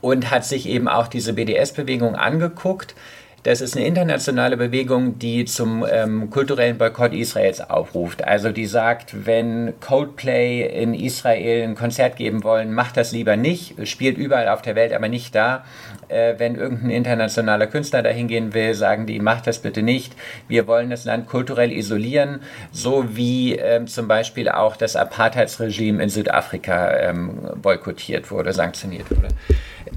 Und 0.00 0.32
hat 0.32 0.44
sich 0.44 0.68
eben 0.68 0.88
auch 0.88 1.06
diese 1.06 1.32
BDS-Bewegung 1.32 2.16
angeguckt. 2.16 2.96
Das 3.44 3.60
ist 3.60 3.76
eine 3.76 3.84
internationale 3.84 4.56
Bewegung, 4.56 5.18
die 5.18 5.44
zum 5.46 5.84
ähm, 5.90 6.30
kulturellen 6.30 6.78
Boykott 6.78 7.12
Israels 7.12 7.60
aufruft. 7.60 8.22
Also 8.22 8.52
die 8.52 8.66
sagt, 8.66 9.26
wenn 9.26 9.72
Coldplay 9.80 10.62
in 10.62 10.94
Israel 10.94 11.64
ein 11.64 11.74
Konzert 11.74 12.14
geben 12.14 12.44
wollen, 12.44 12.72
macht 12.72 12.96
das 12.96 13.10
lieber 13.10 13.36
nicht, 13.36 13.88
spielt 13.88 14.16
überall 14.16 14.46
auf 14.48 14.62
der 14.62 14.76
Welt, 14.76 14.92
aber 14.92 15.08
nicht 15.08 15.34
da. 15.34 15.64
Äh, 16.06 16.34
wenn 16.38 16.54
irgendein 16.54 16.90
internationaler 16.90 17.66
Künstler 17.66 18.02
dahin 18.02 18.28
gehen 18.28 18.54
will, 18.54 18.74
sagen 18.74 19.06
die, 19.06 19.18
macht 19.18 19.48
das 19.48 19.58
bitte 19.58 19.82
nicht. 19.82 20.14
Wir 20.46 20.68
wollen 20.68 20.90
das 20.90 21.04
Land 21.04 21.26
kulturell 21.26 21.72
isolieren, 21.72 22.42
so 22.70 23.16
wie 23.16 23.56
ähm, 23.56 23.88
zum 23.88 24.06
Beispiel 24.06 24.50
auch 24.50 24.76
das 24.76 24.94
Apartheidsregime 24.94 26.00
in 26.00 26.10
Südafrika 26.10 26.96
ähm, 26.96 27.40
boykottiert 27.60 28.30
wurde, 28.30 28.52
sanktioniert 28.52 29.10
wurde. 29.10 29.28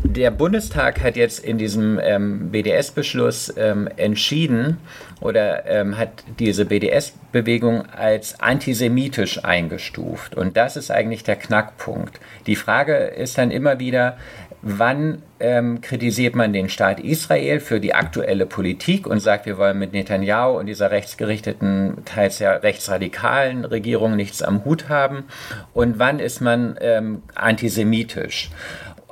Der 0.03 0.31
Bundestag 0.31 1.01
hat 1.03 1.15
jetzt 1.15 1.43
in 1.43 1.57
diesem 1.57 1.99
ähm, 2.01 2.51
BDS-Beschluss 3.35 3.53
ähm, 3.57 3.89
entschieden 3.97 4.77
oder 5.21 5.65
ähm, 5.65 5.97
hat 5.97 6.23
diese 6.39 6.65
BDS-Bewegung 6.65 7.85
als 7.89 8.39
antisemitisch 8.39 9.43
eingestuft. 9.43 10.35
Und 10.35 10.57
das 10.57 10.77
ist 10.77 10.91
eigentlich 10.91 11.23
der 11.23 11.35
Knackpunkt. 11.35 12.19
Die 12.47 12.55
Frage 12.55 12.95
ist 12.95 13.37
dann 13.37 13.51
immer 13.51 13.79
wieder, 13.79 14.17
wann 14.61 15.21
ähm, 15.39 15.81
kritisiert 15.81 16.35
man 16.35 16.51
den 16.51 16.69
Staat 16.69 16.99
Israel 16.99 17.59
für 17.59 17.79
die 17.79 17.93
aktuelle 17.93 18.45
Politik 18.45 19.05
und 19.05 19.19
sagt, 19.19 19.45
wir 19.45 19.57
wollen 19.57 19.77
mit 19.77 19.93
Netanyahu 19.93 20.57
und 20.57 20.65
dieser 20.65 20.91
rechtsgerichteten, 20.91 21.97
teils 22.05 22.39
ja 22.39 22.53
rechtsradikalen 22.53 23.63
Regierung 23.63 24.15
nichts 24.15 24.41
am 24.41 24.65
Hut 24.65 24.89
haben 24.89 25.25
und 25.73 25.99
wann 25.99 26.19
ist 26.19 26.41
man 26.41 26.77
ähm, 26.81 27.21
antisemitisch. 27.35 28.49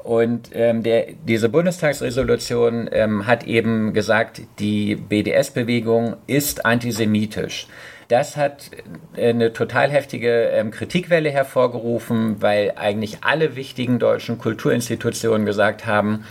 Und 0.03 0.49
ähm, 0.53 0.83
der, 0.83 1.07
diese 1.25 1.47
Bundestagsresolution 1.47 2.89
ähm, 2.91 3.25
hat 3.25 3.45
eben 3.45 3.93
gesagt, 3.93 4.41
die 4.59 4.95
BDS-Bewegung 4.95 6.17
ist 6.27 6.65
antisemitisch. 6.65 7.67
Das 8.09 8.35
hat 8.35 8.69
äh, 9.15 9.29
eine 9.29 9.53
total 9.53 9.89
heftige 9.89 10.49
ähm, 10.49 10.71
Kritikwelle 10.71 11.31
hervorgerufen, 11.31 12.41
weil 12.41 12.73
eigentlich 12.75 13.19
alle 13.21 13.55
wichtigen 13.55 13.97
deutschen 13.97 14.37
Kulturinstitutionen 14.37 15.45
gesagt 15.45 15.85
haben, 15.85 16.25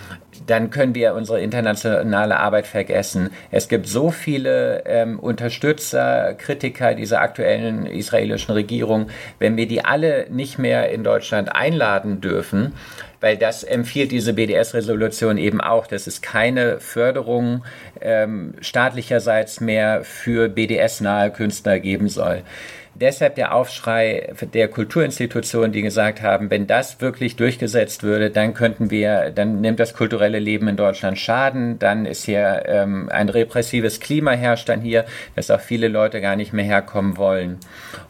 dann 0.47 0.71
können 0.71 0.95
wir 0.95 1.15
unsere 1.15 1.41
internationale 1.41 2.39
Arbeit 2.39 2.67
vergessen. 2.67 3.31
Es 3.51 3.69
gibt 3.69 3.87
so 3.87 4.11
viele 4.11 4.85
ähm, 4.87 5.19
Unterstützer, 5.19 6.35
Kritiker 6.35 6.95
dieser 6.95 7.21
aktuellen 7.21 7.87
israelischen 7.87 8.53
Regierung. 8.53 9.09
Wenn 9.39 9.57
wir 9.57 9.69
die 9.69 9.85
alle 9.85 10.27
nicht 10.31 10.59
mehr 10.59 10.91
in 10.91 11.05
Deutschland 11.05 11.55
einladen 11.55 12.21
dürfen, 12.21 12.75
weil 13.21 13.37
das 13.37 13.63
empfiehlt 13.63 14.11
diese 14.11 14.33
BDS-Resolution 14.33 15.39
eben 15.39 15.61
auch, 15.61 15.87
dass 15.87 16.07
es 16.07 16.23
keine 16.23 16.81
Förderung 16.81 17.65
ähm, 18.01 18.55
staatlicherseits 18.61 19.61
mehr 19.61 20.03
für 20.03 20.49
BDS-nahe 20.49 21.31
Künstler 21.31 21.79
geben 21.79 22.09
soll 22.09 22.43
deshalb 22.95 23.37
der 23.37 23.55
Aufschrei 23.55 24.33
der 24.53 24.69
Kulturinstitutionen, 24.69 25.73
die 25.73 25.83
gesagt 25.83 26.23
haben, 26.23 26.51
wenn 26.51 26.67
das 26.67 27.01
wirklich 27.01 27.37
durchgesetzt 27.37 28.03
würde, 28.03 28.31
dann 28.31 28.55
könnten 28.55 28.91
wir, 28.91 29.31
dann 29.31 29.61
nimmt 29.61 29.81
das 29.81 29.95
kulturelle 29.95 30.39
Leben 30.39 30.69
in 30.69 30.77
Deutschland 30.77 31.19
Schaden, 31.19 31.79
dann 31.79 32.07
ist 32.07 32.25
hier 32.25 32.65
ähm, 32.67 33.09
ein 33.11 33.29
repressives 33.29 34.01
Klima 34.01 34.33
herrscht 34.33 34.69
dann 34.69 34.81
hier, 34.81 35.05
dass 35.37 35.51
auch 35.51 35.61
viele 35.61 35.89
Leute 35.89 36.21
gar 36.21 36.37
nicht 36.37 36.53
mehr 36.53 36.65
herkommen 36.65 37.17
wollen. 37.17 37.59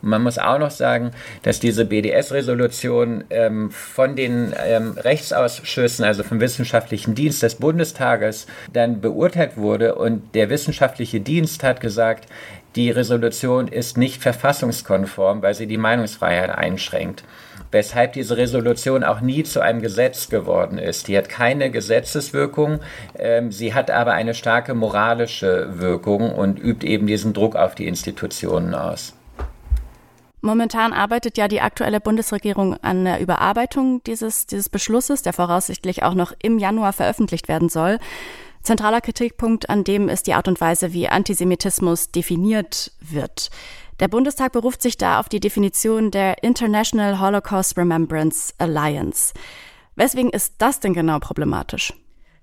Und 0.03 0.09
man 0.09 0.23
muss 0.23 0.39
auch 0.39 0.59
noch 0.59 0.71
sagen, 0.71 1.13
dass 1.43 1.61
diese 1.61 1.85
BDS-Resolution 1.85 3.25
ähm, 3.31 3.71
von 3.71 4.17
den 4.17 4.53
ähm, 4.65 4.93
Rechtsausschüssen, 4.99 6.05
also 6.05 6.23
vom 6.23 6.41
Wissenschaftlichen 6.41 7.15
Dienst 7.15 7.43
des 7.43 7.57
Bundestages, 7.57 8.47
dann 8.73 9.01
beurteilt 9.01 9.57
wurde 9.57 9.95
und 9.95 10.35
der 10.35 10.51
wissenschaftliche 10.51 11.21
Dienst 11.21 11.63
hat 11.63 11.81
gesagt, 11.81 12.27
die 12.77 12.91
Resolution 12.91 13.69
ist 13.69 13.99
nicht 13.99 14.23
verfassungskonform, 14.23 15.43
weil 15.43 15.55
sie 15.55 15.67
die 15.67 15.77
Meinungsfreiheit 15.77 16.51
einschränkt. 16.51 17.25
Weshalb 17.71 18.15
diese 18.15 18.37
Resolution 18.37 19.05
auch 19.05 19.21
nie 19.21 19.45
zu 19.45 19.61
einem 19.61 19.81
Gesetz 19.81 20.29
geworden 20.29 20.79
ist. 20.79 21.09
Die 21.09 21.17
hat 21.17 21.29
keine 21.29 21.71
Gesetzeswirkung, 21.71 22.81
ähm, 23.19 23.53
sie 23.53 23.75
hat 23.75 23.91
aber 23.91 24.13
eine 24.13 24.35
starke 24.35 24.75
moralische 24.75 25.79
Wirkung 25.79 26.35
und 26.35 26.59
übt 26.59 26.87
eben 26.87 27.07
diesen 27.07 27.33
Druck 27.33 27.57
auf 27.57 27.75
die 27.75 27.87
Institutionen 27.87 28.75
aus. 28.75 29.15
Momentan 30.45 30.93
arbeitet 30.93 31.39
ja 31.39 31.47
die 31.47 31.61
aktuelle 31.61 32.01
Bundesregierung 32.01 32.77
an 32.83 33.05
der 33.05 33.21
Überarbeitung 33.21 34.03
dieses, 34.03 34.47
dieses 34.47 34.69
Beschlusses, 34.69 35.23
der 35.23 35.33
voraussichtlich 35.33 36.03
auch 36.03 36.15
noch 36.15 36.33
im 36.43 36.59
Januar 36.59 36.93
veröffentlicht 36.93 37.47
werden 37.47 37.69
soll. 37.69 38.01
Zentraler 38.63 39.01
Kritikpunkt 39.01 39.69
an 39.71 39.85
dem 39.85 40.09
ist 40.09 40.27
die 40.27 40.35
Art 40.35 40.47
und 40.47 40.61
Weise, 40.61 40.93
wie 40.93 41.09
Antisemitismus 41.09 42.13
definiert 42.13 42.93
wird. 43.01 43.51
Der 44.01 44.09
Bundestag 44.09 44.53
beruft 44.53 44.83
sich 44.83 44.97
da 44.97 45.21
auf 45.21 45.29
die 45.29 45.41
Definition 45.41 46.11
der 46.11 46.43
International 46.43 47.21
Holocaust 47.21 47.77
Remembrance 47.77 48.55
Alliance. 48.59 49.33
Weswegen 49.97 50.31
ist 50.31 50.55
das 50.59 50.81
denn 50.81 50.95
genau 50.95 51.19
problematisch? 51.19 51.93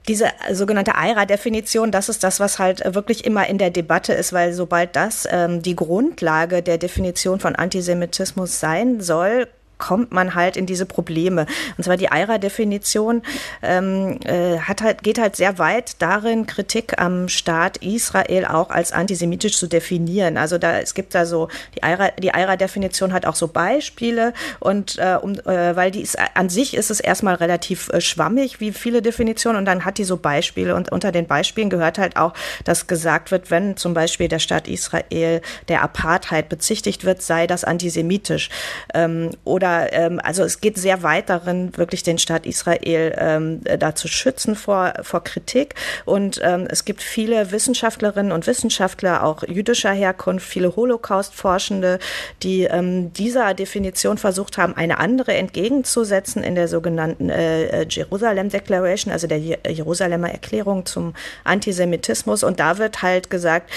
Diese 0.07 0.29
sogenannte 0.51 0.95
EIRA-Definition, 0.95 1.91
das 1.91 2.09
ist 2.09 2.23
das, 2.23 2.39
was 2.39 2.57
halt 2.57 2.81
wirklich 2.95 3.25
immer 3.25 3.47
in 3.47 3.57
der 3.57 3.69
Debatte 3.69 4.13
ist, 4.13 4.33
weil 4.33 4.53
sobald 4.53 4.95
das 4.95 5.27
ähm, 5.29 5.61
die 5.61 5.75
Grundlage 5.75 6.63
der 6.63 6.77
Definition 6.77 7.39
von 7.39 7.55
Antisemitismus 7.55 8.59
sein 8.59 9.01
soll, 9.01 9.47
kommt 9.79 10.11
man 10.11 10.35
halt 10.35 10.55
in 10.55 10.67
diese 10.67 10.85
Probleme. 10.85 11.47
Und 11.77 11.83
zwar 11.83 11.97
die 11.97 12.11
EIRA-Definition 12.11 13.23
ähm, 13.63 14.19
äh, 14.25 14.59
hat 14.59 14.81
halt, 14.81 15.01
geht 15.01 15.17
halt 15.17 15.35
sehr 15.35 15.57
weit 15.57 16.01
darin, 16.01 16.45
Kritik 16.45 17.01
am 17.01 17.29
Staat 17.29 17.77
Israel 17.77 18.45
auch 18.45 18.69
als 18.69 18.91
antisemitisch 18.91 19.57
zu 19.57 19.67
definieren. 19.67 20.37
Also 20.37 20.59
da 20.59 20.79
es 20.79 20.93
gibt 20.93 21.15
da 21.15 21.25
so 21.25 21.47
die 21.75 21.81
EIRA, 21.81 22.11
die 22.19 22.29
EIRA-Definition 22.29 23.13
hat 23.13 23.25
auch 23.25 23.35
so 23.35 23.47
Beispiele 23.47 24.33
und 24.59 24.99
äh, 24.99 25.17
um, 25.19 25.33
äh, 25.39 25.75
weil 25.75 25.91
die 25.91 26.01
ist 26.01 26.17
an 26.35 26.49
sich 26.49 26.75
ist 26.75 26.91
es 26.91 26.99
erstmal 26.99 27.35
relativ 27.35 27.89
äh, 27.89 28.01
schwammig 28.01 28.59
wie 28.59 28.71
viele 28.73 29.01
Definitionen 29.01 29.57
und 29.57 29.65
dann 29.65 29.85
hat 29.85 29.97
die 29.97 30.03
so 30.03 30.17
Beispiele 30.17 30.75
und 30.75 30.91
unter 30.91 31.11
den 31.11 31.25
Beispielen 31.25 31.69
gehört 31.69 31.97
halt 31.97 32.17
auch, 32.17 32.33
dass 32.65 32.87
gesagt 32.87 33.31
wird, 33.31 33.49
wenn 33.49 33.77
zum 33.77 33.93
Beispiel 33.93 34.27
der 34.27 34.39
Staat 34.39 34.67
Israel 34.67 35.41
der 35.69 35.81
Apartheid 35.81 36.49
bezichtigt 36.49 37.05
wird, 37.05 37.21
sei 37.21 37.47
das 37.47 37.63
antisemitisch 37.63 38.49
ähm, 38.93 39.31
oder 39.45 39.68
oder 39.69 39.93
ähm, 39.93 40.19
also 40.23 40.43
es 40.43 40.61
geht 40.61 40.77
sehr 40.77 41.03
weit 41.03 41.29
darin, 41.29 41.75
wirklich 41.77 42.03
den 42.03 42.17
Staat 42.17 42.45
Israel 42.45 43.15
ähm, 43.17 43.61
da 43.63 43.95
zu 43.95 44.07
schützen 44.07 44.55
vor, 44.55 44.93
vor 45.01 45.23
Kritik. 45.23 45.75
Und 46.05 46.39
ähm, 46.43 46.67
es 46.69 46.85
gibt 46.85 47.01
viele 47.01 47.51
Wissenschaftlerinnen 47.51 48.31
und 48.31 48.47
Wissenschaftler, 48.47 49.23
auch 49.23 49.43
jüdischer 49.43 49.91
Herkunft, 49.91 50.47
viele 50.47 50.75
Holocaust-Forschende, 50.75 51.99
die 52.43 52.63
ähm, 52.63 53.13
dieser 53.13 53.53
Definition 53.53 54.17
versucht 54.17 54.57
haben, 54.57 54.75
eine 54.75 54.99
andere 54.99 55.33
entgegenzusetzen 55.33 56.43
in 56.43 56.55
der 56.55 56.67
sogenannten 56.67 57.29
äh, 57.29 57.81
äh 57.81 57.85
Jerusalem 57.89 58.49
Declaration, 58.49 59.11
also 59.11 59.27
der 59.27 59.39
Jerusalemer 59.39 60.31
Erklärung 60.31 60.85
zum 60.85 61.13
Antisemitismus. 61.43 62.43
Und 62.43 62.59
da 62.59 62.77
wird 62.77 63.01
halt 63.01 63.29
gesagt, 63.29 63.69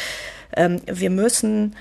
ähm, 0.57 0.81
wir 0.87 1.11
müssen 1.11 1.75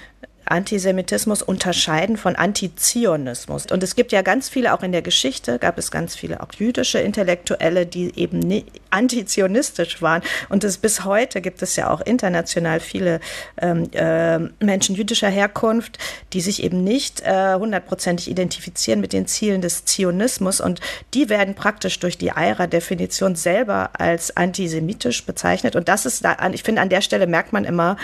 Antisemitismus 0.51 1.41
unterscheiden 1.41 2.17
von 2.17 2.35
Antizionismus. 2.35 3.65
Und 3.71 3.81
es 3.83 3.95
gibt 3.95 4.11
ja 4.11 4.21
ganz 4.21 4.49
viele, 4.49 4.73
auch 4.73 4.83
in 4.83 4.91
der 4.91 5.01
Geschichte 5.01 5.57
gab 5.59 5.77
es 5.77 5.91
ganz 5.91 6.15
viele 6.15 6.41
auch 6.41 6.51
jüdische 6.57 6.99
Intellektuelle, 6.99 7.85
die 7.85 8.17
eben 8.19 8.63
antizionistisch 8.89 10.01
waren. 10.01 10.21
Und 10.49 10.63
es, 10.63 10.77
bis 10.77 11.05
heute 11.05 11.41
gibt 11.41 11.61
es 11.61 11.75
ja 11.75 11.89
auch 11.89 12.01
international 12.01 12.79
viele 12.79 13.21
ähm, 13.61 13.89
äh, 13.93 14.39
Menschen 14.63 14.95
jüdischer 14.95 15.29
Herkunft, 15.29 15.97
die 16.33 16.41
sich 16.41 16.63
eben 16.63 16.83
nicht 16.83 17.21
äh, 17.21 17.55
hundertprozentig 17.55 18.27
äh, 18.27 18.31
identifizieren 18.31 18.99
mit 18.99 19.13
den 19.13 19.27
Zielen 19.27 19.61
des 19.61 19.85
Zionismus. 19.85 20.59
Und 20.59 20.81
die 21.13 21.29
werden 21.29 21.55
praktisch 21.55 21.99
durch 21.99 22.17
die 22.17 22.31
EIRA-Definition 22.31 23.35
selber 23.35 23.91
als 23.93 24.35
antisemitisch 24.35 25.25
bezeichnet. 25.25 25.75
Und 25.75 25.87
das 25.87 26.05
ist 26.05 26.25
da, 26.25 26.37
ich 26.51 26.63
finde, 26.63 26.81
an 26.81 26.89
der 26.89 27.01
Stelle 27.01 27.27
merkt 27.27 27.53
man 27.53 27.63
immer, 27.63 27.95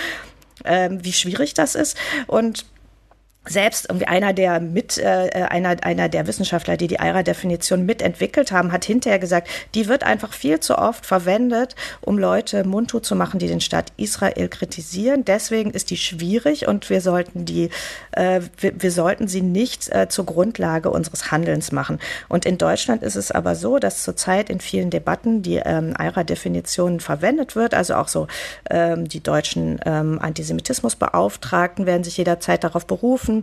ähm, 0.65 1.03
wie 1.03 1.13
schwierig 1.13 1.53
das 1.53 1.75
ist. 1.75 1.97
Und 2.27 2.65
selbst 3.49 3.87
irgendwie 3.89 4.07
einer 4.07 4.33
der 4.33 4.59
mit 4.59 4.97
äh, 4.97 5.29
einer 5.49 5.77
einer 5.81 6.09
der 6.09 6.27
Wissenschaftler, 6.27 6.77
die 6.77 6.87
die 6.87 6.95
IRA-Definition 6.95 7.85
mitentwickelt 7.85 8.51
haben, 8.51 8.71
hat 8.71 8.85
hinterher 8.85 9.19
gesagt, 9.19 9.47
die 9.75 9.87
wird 9.87 10.03
einfach 10.03 10.33
viel 10.33 10.59
zu 10.59 10.77
oft 10.77 11.05
verwendet, 11.05 11.75
um 12.01 12.17
Leute 12.17 12.63
mundtot 12.63 13.05
zu 13.05 13.15
machen, 13.15 13.39
die 13.39 13.47
den 13.47 13.61
Staat 13.61 13.91
Israel 13.97 14.49
kritisieren. 14.49 15.25
Deswegen 15.25 15.71
ist 15.71 15.89
die 15.91 15.97
schwierig 15.97 16.67
und 16.67 16.89
wir 16.89 17.01
sollten 17.01 17.45
die 17.45 17.69
äh, 18.11 18.41
wir, 18.57 18.73
wir 18.81 18.91
sollten 18.91 19.27
sie 19.27 19.41
nicht 19.41 19.89
äh, 19.93 20.07
zur 20.09 20.25
Grundlage 20.25 20.89
unseres 20.89 21.31
Handelns 21.31 21.71
machen. 21.71 21.99
Und 22.27 22.45
in 22.45 22.57
Deutschland 22.57 23.03
ist 23.03 23.15
es 23.15 23.31
aber 23.31 23.55
so, 23.55 23.79
dass 23.79 24.03
zurzeit 24.03 24.49
in 24.49 24.59
vielen 24.59 24.89
Debatten 24.89 25.41
die 25.41 25.57
ähm, 25.57 25.93
IRA-Definition 25.99 26.99
verwendet 26.99 27.55
wird, 27.55 27.73
also 27.73 27.95
auch 27.95 28.07
so 28.07 28.27
ähm, 28.69 29.07
die 29.07 29.21
deutschen 29.21 29.79
ähm, 29.85 30.19
Antisemitismusbeauftragten 30.21 31.85
werden 31.85 32.03
sich 32.03 32.17
jederzeit 32.17 32.63
darauf 32.63 32.85
berufen 32.85 33.36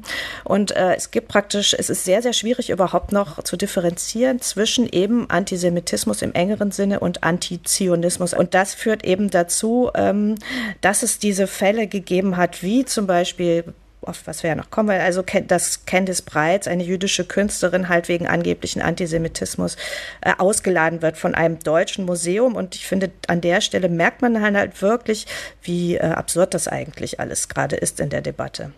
und 0.45 0.73
äh, 0.77 0.95
es 0.95 1.11
gibt 1.11 1.29
praktisch, 1.29 1.75
es 1.79 1.91
ist 1.91 2.05
sehr, 2.05 2.23
sehr 2.23 2.33
schwierig 2.33 2.71
überhaupt 2.71 3.13
noch 3.13 3.43
zu 3.43 3.57
differenzieren 3.57 4.41
zwischen 4.41 4.89
eben 4.89 5.29
Antisemitismus 5.31 6.23
im 6.23 6.33
engeren 6.33 6.71
Sinne 6.71 7.01
und 7.01 7.25
Antizionismus. 7.25 8.35
Und 8.35 8.55
das 8.55 8.75
führt 8.75 9.05
eben 9.05 9.31
dazu, 9.31 9.91
ähm, 9.95 10.37
dass 10.81 11.03
es 11.03 11.19
diese 11.19 11.47
Fälle 11.47 11.87
gegeben 11.87 12.37
hat, 12.37 12.63
wie 12.63 12.85
zum 12.85 13.07
Beispiel 13.07 13.65
auf 14.07 14.27
was 14.27 14.43
wir 14.43 14.51
ja 14.51 14.57
noch 14.57 14.71
kommen, 14.71 14.89
weil 14.89 15.01
also 15.01 15.23
dass 15.23 15.87
Candice 15.87 16.23
Breitz, 16.23 16.69
eine 16.69 16.85
jüdische 16.85 17.25
Künstlerin, 17.25 17.89
halt 17.89 18.09
wegen 18.09 18.27
angeblichen 18.27 18.83
Antisemitismus 18.83 19.77
äh, 20.21 20.33
ausgeladen 20.39 21.03
wird 21.03 21.17
von 21.17 21.35
einem 21.35 21.59
deutschen 21.59 22.05
Museum. 22.05 22.55
Und 22.55 22.75
ich 22.75 22.87
finde, 22.87 23.11
an 23.29 23.41
der 23.41 23.61
Stelle 23.61 23.89
merkt 23.89 24.23
man 24.23 24.41
halt 24.41 24.83
wirklich, 24.83 25.27
wie 25.63 25.97
äh, 25.97 26.01
absurd 26.01 26.55
das 26.55 26.69
eigentlich 26.69 27.21
alles 27.21 27.49
gerade 27.49 27.77
ist 27.77 28.01
in 28.01 28.11
der 28.11 28.21
Debatte. 28.21 28.73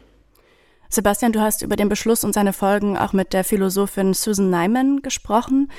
Sebastian, 0.97 1.33
du 1.33 1.41
hast 1.41 1.63
über 1.63 1.77
den 1.77 1.89
Beschluss 1.89 2.25
und 2.25 2.33
seine 2.33 2.53
Folgen 2.53 2.99
auch 2.99 3.13
mit 3.13 3.33
der 3.33 3.45
Philosophin 3.45 4.15
Susan 4.15 4.51
Nyman 4.51 5.03
gesprochen. 5.03 5.71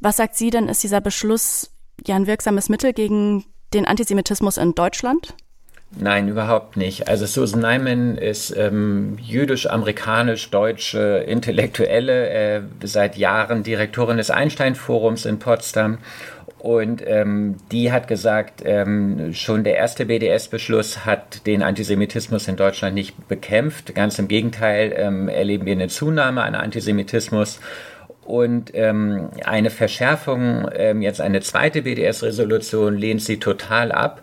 Was 0.00 0.16
sagt 0.16 0.34
sie 0.34 0.50
denn, 0.50 0.68
ist 0.68 0.82
dieser 0.82 1.00
Beschluss 1.00 1.70
ja 2.04 2.16
ein 2.16 2.26
wirksames 2.26 2.68
Mittel 2.68 2.92
gegen 2.92 3.44
den 3.72 3.86
Antisemitismus 3.86 4.56
in 4.56 4.74
Deutschland? 4.74 5.36
Nein, 5.98 6.28
überhaupt 6.28 6.78
nicht. 6.78 7.08
Also 7.08 7.26
Susan 7.26 7.60
Nyman 7.60 8.16
ist 8.16 8.56
ähm, 8.56 9.18
jüdisch-amerikanisch-deutsche 9.20 11.24
Intellektuelle, 11.28 12.30
äh, 12.30 12.62
seit 12.82 13.16
Jahren 13.16 13.62
Direktorin 13.62 14.16
des 14.16 14.30
Einstein-Forums 14.30 15.26
in 15.26 15.38
Potsdam 15.38 15.98
und 16.62 17.02
ähm, 17.04 17.56
die 17.72 17.90
hat 17.90 18.06
gesagt, 18.06 18.62
ähm, 18.64 19.34
schon 19.34 19.64
der 19.64 19.74
erste 19.74 20.06
BDS-Beschluss 20.06 21.04
hat 21.04 21.44
den 21.44 21.60
Antisemitismus 21.60 22.46
in 22.46 22.54
Deutschland 22.54 22.94
nicht 22.94 23.26
bekämpft. 23.26 23.96
Ganz 23.96 24.16
im 24.20 24.28
Gegenteil 24.28 24.94
ähm, 24.96 25.28
erleben 25.28 25.66
wir 25.66 25.72
eine 25.72 25.88
Zunahme 25.88 26.44
an 26.44 26.54
Antisemitismus. 26.54 27.58
Und 28.24 28.70
ähm, 28.74 29.30
eine 29.44 29.70
Verschärfung, 29.70 30.68
ähm, 30.72 31.02
jetzt 31.02 31.20
eine 31.20 31.40
zweite 31.40 31.82
BDS-Resolution, 31.82 32.96
lehnt 32.96 33.22
sie 33.22 33.40
total 33.40 33.90
ab. 33.90 34.22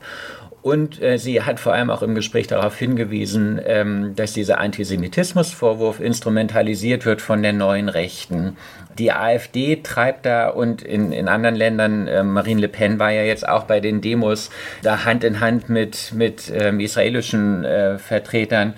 Und 0.62 1.02
äh, 1.02 1.18
sie 1.18 1.42
hat 1.42 1.60
vor 1.60 1.74
allem 1.74 1.90
auch 1.90 2.02
im 2.02 2.16
Gespräch 2.16 2.48
darauf 2.48 2.78
hingewiesen, 2.78 3.62
ähm, 3.64 4.14
dass 4.16 4.34
dieser 4.34 4.60
Antisemitismusvorwurf 4.60 6.00
instrumentalisiert 6.00 7.06
wird 7.06 7.22
von 7.22 7.42
der 7.42 7.54
neuen 7.54 7.88
Rechten 7.88 8.58
die 9.00 9.12
AfD 9.14 9.78
treibt 9.78 10.26
da 10.26 10.50
und 10.50 10.82
in, 10.82 11.12
in 11.12 11.28
anderen 11.28 11.56
Ländern, 11.56 12.08
äh, 12.08 12.24
Marine 12.24 12.62
Le 12.62 12.68
Pen 12.68 13.00
war 13.00 13.12
ja 13.12 13.24
jetzt 13.24 13.48
auch 13.48 13.64
bei 13.64 13.80
den 13.80 14.02
Demos 14.02 14.52
da 14.84 15.06
Hand 15.06 15.24
in 15.24 15.40
Hand 15.40 15.70
mit, 15.70 16.12
mit 16.14 16.52
ähm, 16.54 16.80
israelischen 16.80 17.64
äh, 17.64 17.98
Vertretern. 17.98 18.74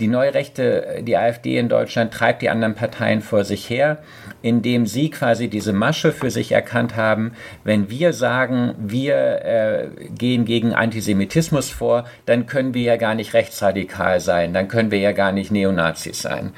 Die 0.00 0.08
neue 0.08 0.34
Rechte, 0.34 1.02
die 1.02 1.16
AfD 1.16 1.56
in 1.56 1.68
Deutschland, 1.68 2.12
treibt 2.12 2.42
die 2.42 2.50
anderen 2.50 2.74
Parteien 2.74 3.20
vor 3.20 3.44
sich 3.44 3.70
her, 3.70 3.98
indem 4.42 4.86
sie 4.86 5.08
quasi 5.08 5.48
diese 5.48 5.72
Masche 5.72 6.10
für 6.10 6.32
sich 6.32 6.50
erkannt 6.50 6.96
haben. 6.96 7.32
Wenn 7.62 7.90
wir 7.90 8.12
sagen, 8.12 8.74
wir 8.78 9.44
äh, 9.44 9.88
gehen 10.10 10.44
gegen 10.44 10.74
Antisemitismus 10.74 11.70
vor, 11.70 12.06
dann 12.26 12.46
können 12.46 12.74
wir 12.74 12.82
ja 12.82 12.96
gar 12.96 13.14
nicht 13.14 13.34
rechtsradikal 13.34 14.18
sein, 14.18 14.52
dann 14.52 14.66
können 14.66 14.90
wir 14.90 14.98
ja 14.98 15.12
gar 15.12 15.30
nicht 15.30 15.52
Neonazis 15.52 16.20
sein. 16.20 16.52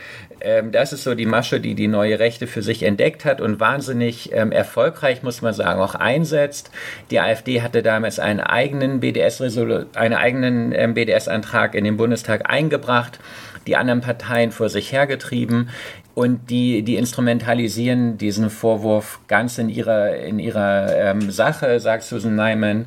Ähm, 0.47 0.71
das 0.71 0.93
ist 0.93 1.03
so 1.03 1.17
die 1.17 1.27
Masche, 1.27 1.59
die 1.61 1.75
die 1.75 1.89
neue 1.89 2.21
Rechte 2.21 2.47
für 2.47 2.63
sich 2.63 2.85
entdeckt 2.85 3.25
hat 3.25 3.41
und 3.41 3.59
wahnsinnig 3.59 4.33
ähm, 4.33 4.53
erfolgreich, 4.53 5.25
muss 5.25 5.43
man 5.43 5.53
sagen, 5.53 5.81
auch 5.81 5.97
einsetzt. 5.97 6.71
Die 7.11 7.19
AfD 7.19 7.63
hatte 7.63 7.83
damals 7.83 8.21
einen 8.21 8.39
eigenen 8.39 9.01
BDS 9.01 9.41
einen 9.41 10.15
eigenen 10.15 10.73
ähm, 10.73 10.95
BDS-Antrag 10.95 11.75
in 11.75 11.83
den 11.83 11.97
Bundestag 11.97 12.49
eingebracht, 12.49 13.19
die 13.67 13.75
anderen 13.75 14.01
Parteien 14.03 14.53
vor 14.53 14.69
sich 14.69 14.93
hergetrieben. 14.93 15.71
Und 16.15 16.49
die, 16.49 16.83
die 16.83 16.97
instrumentalisieren 16.97 18.17
diesen 18.17 18.49
Vorwurf 18.49 19.19
ganz 19.27 19.59
in 19.59 19.69
ihrer, 19.69 20.17
in 20.17 20.39
ihrer 20.39 20.97
ähm, 20.97 21.31
Sache, 21.31 21.81
sagt 21.81 22.05
Susan 22.05 22.37
Nyman. 22.37 22.87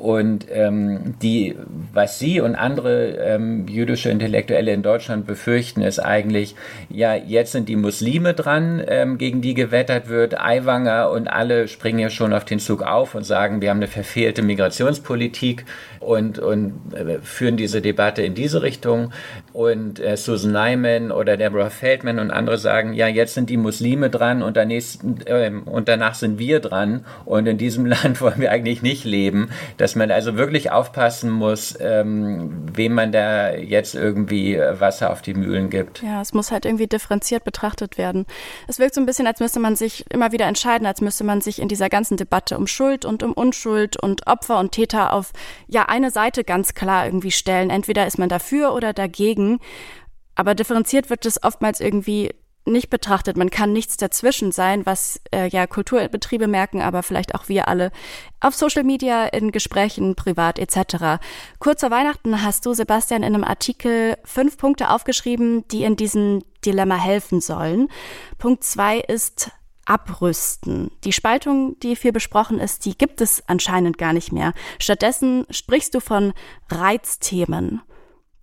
Und 0.00 0.46
ähm, 0.50 1.14
die, 1.20 1.56
was 1.92 2.18
Sie 2.18 2.40
und 2.40 2.54
andere 2.54 3.18
ähm, 3.18 3.68
jüdische 3.68 4.08
Intellektuelle 4.08 4.72
in 4.72 4.82
Deutschland 4.82 5.26
befürchten, 5.26 5.82
ist 5.82 5.98
eigentlich, 5.98 6.54
ja, 6.88 7.14
jetzt 7.14 7.52
sind 7.52 7.68
die 7.68 7.76
Muslime 7.76 8.32
dran, 8.32 8.82
ähm, 8.86 9.18
gegen 9.18 9.42
die 9.42 9.52
gewettert 9.52 10.08
wird, 10.08 10.40
Aiwanger 10.40 11.10
und 11.10 11.28
alle 11.28 11.68
springen 11.68 11.98
ja 11.98 12.08
schon 12.08 12.32
auf 12.32 12.46
den 12.46 12.60
Zug 12.60 12.82
auf 12.82 13.14
und 13.14 13.24
sagen, 13.24 13.60
wir 13.60 13.68
haben 13.68 13.76
eine 13.76 13.88
verfehlte 13.88 14.40
Migrationspolitik 14.40 15.66
und, 16.00 16.38
und 16.38 16.94
äh, 16.94 17.18
führen 17.20 17.58
diese 17.58 17.82
Debatte 17.82 18.22
in 18.22 18.34
diese 18.34 18.62
Richtung. 18.62 19.12
Und 19.52 20.00
äh, 20.00 20.16
Susan 20.16 20.52
Nyman 20.52 21.12
oder 21.12 21.36
Deborah 21.36 21.68
Feldman 21.68 22.18
und 22.18 22.30
andere 22.30 22.56
sagen, 22.56 22.94
ja, 22.94 23.06
jetzt 23.06 23.34
sind 23.34 23.50
die 23.50 23.58
Muslime 23.58 24.08
dran 24.08 24.42
und, 24.42 24.56
äh, 24.56 25.50
und 25.66 25.88
danach 25.88 26.14
sind 26.14 26.38
wir 26.38 26.60
dran. 26.60 27.04
Und 27.26 27.46
in 27.46 27.58
diesem 27.58 27.84
Land 28.02 28.22
wollen 28.22 28.40
wir 28.40 28.50
eigentlich 28.50 28.80
nicht 28.80 29.04
leben. 29.04 29.50
Dass 29.90 29.96
man 29.96 30.12
also 30.12 30.36
wirklich 30.36 30.70
aufpassen 30.70 31.30
muss, 31.30 31.76
ähm, 31.80 32.64
wem 32.72 32.94
man 32.94 33.10
da 33.10 33.54
jetzt 33.56 33.96
irgendwie 33.96 34.56
Wasser 34.56 35.10
auf 35.10 35.20
die 35.20 35.34
Mühlen 35.34 35.68
gibt. 35.68 36.00
Ja, 36.00 36.20
es 36.20 36.32
muss 36.32 36.52
halt 36.52 36.64
irgendwie 36.64 36.86
differenziert 36.86 37.42
betrachtet 37.42 37.98
werden. 37.98 38.24
Es 38.68 38.78
wirkt 38.78 38.94
so 38.94 39.00
ein 39.00 39.06
bisschen, 39.06 39.26
als 39.26 39.40
müsste 39.40 39.58
man 39.58 39.74
sich 39.74 40.04
immer 40.12 40.30
wieder 40.30 40.46
entscheiden, 40.46 40.86
als 40.86 41.00
müsste 41.00 41.24
man 41.24 41.40
sich 41.40 41.60
in 41.60 41.66
dieser 41.66 41.88
ganzen 41.88 42.16
Debatte 42.16 42.56
um 42.56 42.68
Schuld 42.68 43.04
und 43.04 43.24
um 43.24 43.32
Unschuld 43.32 43.96
und 43.96 44.28
Opfer 44.28 44.60
und 44.60 44.70
Täter 44.70 45.12
auf 45.12 45.32
ja 45.66 45.86
eine 45.88 46.12
Seite 46.12 46.44
ganz 46.44 46.74
klar 46.74 47.04
irgendwie 47.04 47.32
stellen. 47.32 47.68
Entweder 47.68 48.06
ist 48.06 48.16
man 48.16 48.28
dafür 48.28 48.72
oder 48.74 48.92
dagegen. 48.92 49.58
Aber 50.36 50.54
differenziert 50.54 51.10
wird 51.10 51.26
es 51.26 51.42
oftmals 51.42 51.80
irgendwie 51.80 52.30
nicht 52.64 52.90
betrachtet. 52.90 53.36
Man 53.36 53.50
kann 53.50 53.72
nichts 53.72 53.96
dazwischen 53.96 54.52
sein, 54.52 54.86
was 54.86 55.20
äh, 55.34 55.48
ja 55.48 55.66
Kulturbetriebe 55.66 56.46
merken, 56.46 56.82
aber 56.82 57.02
vielleicht 57.02 57.34
auch 57.34 57.48
wir 57.48 57.68
alle 57.68 57.90
auf 58.40 58.54
Social 58.54 58.84
Media, 58.84 59.26
in 59.26 59.52
Gesprächen, 59.52 60.14
privat 60.14 60.58
etc. 60.58 61.20
Kurz 61.58 61.80
vor 61.80 61.90
Weihnachten 61.90 62.42
hast 62.42 62.66
du, 62.66 62.74
Sebastian, 62.74 63.22
in 63.22 63.34
einem 63.34 63.44
Artikel 63.44 64.16
fünf 64.24 64.56
Punkte 64.56 64.90
aufgeschrieben, 64.90 65.66
die 65.68 65.84
in 65.84 65.96
diesem 65.96 66.42
Dilemma 66.64 66.96
helfen 66.96 67.40
sollen. 67.40 67.88
Punkt 68.38 68.64
zwei 68.64 68.98
ist 68.98 69.50
abrüsten. 69.84 70.90
Die 71.04 71.12
Spaltung, 71.12 71.78
die 71.80 71.96
viel 71.96 72.12
besprochen 72.12 72.60
ist, 72.60 72.84
die 72.84 72.96
gibt 72.96 73.20
es 73.20 73.42
anscheinend 73.48 73.98
gar 73.98 74.12
nicht 74.12 74.32
mehr. 74.32 74.52
Stattdessen 74.78 75.46
sprichst 75.50 75.94
du 75.94 76.00
von 76.00 76.32
Reizthemen. 76.70 77.82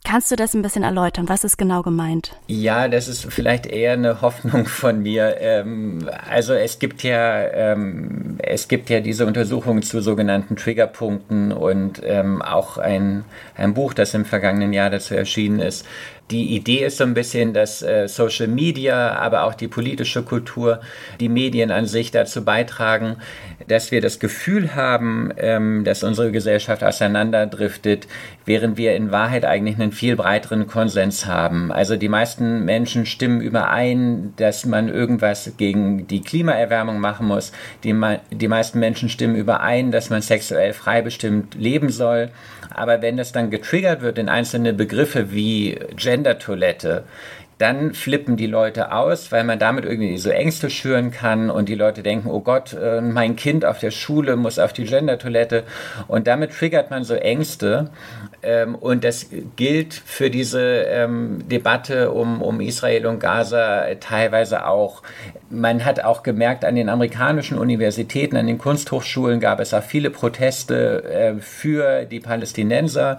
Kannst 0.08 0.32
du 0.32 0.38
das 0.38 0.54
ein 0.54 0.62
bisschen 0.62 0.84
erläutern? 0.84 1.28
Was 1.28 1.44
ist 1.44 1.58
genau 1.58 1.82
gemeint? 1.82 2.32
Ja, 2.48 2.88
das 2.88 3.10
ist 3.10 3.26
vielleicht 3.26 3.66
eher 3.66 3.92
eine 3.92 4.22
Hoffnung 4.22 4.66
von 4.66 5.04
mir. 5.04 5.36
Ähm, 5.42 6.10
also 6.30 6.54
es 6.54 6.80
gibt 6.80 7.04
ja, 7.04 7.42
ähm, 7.42 8.38
es 8.38 8.70
gibt 8.70 8.90
ja 8.90 9.02
diese 9.02 9.26
Untersuchungen 9.26 9.84
zu 9.84 10.02
sogenannten 10.02 10.56
Triggerpunkten 10.56 11.52
und 11.52 12.00
ähm, 12.06 12.42
auch 12.42 12.78
ein, 12.78 13.26
ein 13.58 13.74
Buch, 13.74 13.94
das 13.94 14.14
im 14.14 14.24
vergangenen 14.24 14.72
Jahr 14.72 14.90
dazu 14.90 15.14
erschienen 15.14 15.60
ist, 15.60 15.86
die 16.32 16.56
Idee 16.56 16.86
ist 16.86 16.98
so 16.98 17.06
ein 17.06 17.14
bisschen, 17.14 17.54
dass 17.54 17.82
äh, 17.82 18.08
Social 18.08 18.48
Media, 18.48 19.16
aber 19.16 19.44
auch 19.44 19.54
die 19.54 19.70
politische 19.70 20.24
Kultur, 20.24 20.82
die 21.22 21.30
Medien 21.30 21.72
an 21.72 21.86
sich 21.86 22.12
dazu 22.12 22.44
beitragen, 22.44 23.18
dass 23.68 23.92
wir 23.92 24.02
das 24.02 24.20
Gefühl 24.20 24.76
haben, 24.76 25.32
ähm, 25.38 25.84
dass 25.86 26.04
unsere 26.04 26.32
Gesellschaft 26.32 26.84
auseinanderdriftet, 26.84 28.08
während 28.46 28.78
wir 28.78 28.96
in 28.96 29.12
Wahrheit 29.12 29.46
eigentlich 29.46 29.80
einen 29.80 29.94
viel 29.94 30.18
breiteren 30.18 30.68
Konsens 30.68 31.26
haben. 31.26 31.72
Also 31.72 31.96
die 31.96 32.10
meisten 32.10 32.66
Menschen 32.66 33.06
stimmen 33.06 33.40
überein, 33.40 34.34
dass 34.36 34.66
man 34.66 34.90
irgendwas 34.90 35.54
gegen 35.58 36.08
die 36.08 36.22
Klimaerwärmung 36.22 37.00
machen 37.00 37.28
muss. 37.28 37.54
Die, 37.86 37.96
die 38.32 38.48
meisten 38.50 38.80
Menschen 38.80 39.08
stimmen 39.08 39.36
überein, 39.36 39.92
dass 39.92 40.10
man 40.10 40.22
sexuell 40.22 40.74
freibestimmt 40.74 41.56
leben 41.56 41.90
soll. 41.90 42.32
Aber 42.70 43.02
wenn 43.02 43.18
das 43.18 43.32
dann 43.32 43.50
getriggert 43.50 44.02
wird 44.02 44.18
in 44.18 44.30
einzelne 44.30 44.74
Begriffe 44.74 45.32
wie 45.32 45.80
Gender 45.96 46.17
Gendertoilette, 46.18 47.04
dann 47.60 47.94
flippen 47.94 48.38
die 48.38 48.46
Leute 48.46 48.92
aus, 48.92 49.32
weil 49.32 49.44
man 49.44 49.58
damit 49.58 49.86
irgendwie 49.86 50.18
so 50.18 50.30
Ängste 50.30 50.70
schüren 50.70 51.12
kann 51.12 51.50
und 51.50 51.70
die 51.70 51.76
Leute 51.76 52.04
denken, 52.04 52.30
oh 52.30 52.40
Gott, 52.40 52.74
äh, 52.74 53.02
mein 53.02 53.36
Kind 53.36 53.66
auf 53.66 53.80
der 53.80 53.92
Schule 53.92 54.36
muss 54.36 54.60
auf 54.60 54.74
die 54.74 54.86
Gendertoilette. 54.86 55.64
Und 56.08 56.28
damit 56.28 56.52
triggert 56.52 56.92
man 56.92 57.04
so 57.04 57.16
Ängste 57.16 57.90
und 58.80 59.04
das 59.04 59.28
gilt 59.56 59.94
für 59.94 60.30
diese 60.30 60.62
ähm, 60.62 61.48
Debatte 61.50 62.12
um, 62.12 62.42
um 62.42 62.62
Israel 62.62 63.08
und 63.08 63.20
Gaza 63.20 63.86
teilweise 64.00 64.66
auch. 64.66 65.02
Man 65.50 65.84
hat 65.86 66.04
auch 66.04 66.24
gemerkt, 66.24 66.64
an 66.64 66.76
den 66.76 66.90
amerikanischen 66.90 67.58
Universitäten, 67.58 68.38
an 68.38 68.48
den 68.48 68.58
Kunsthochschulen 68.58 69.40
gab 69.40 69.60
es 69.60 69.74
auch 69.74 69.84
viele 69.84 70.10
Proteste 70.10 71.04
äh, 71.04 71.42
für 71.42 72.06
die 72.06 72.20
Palästinenser. 72.20 73.18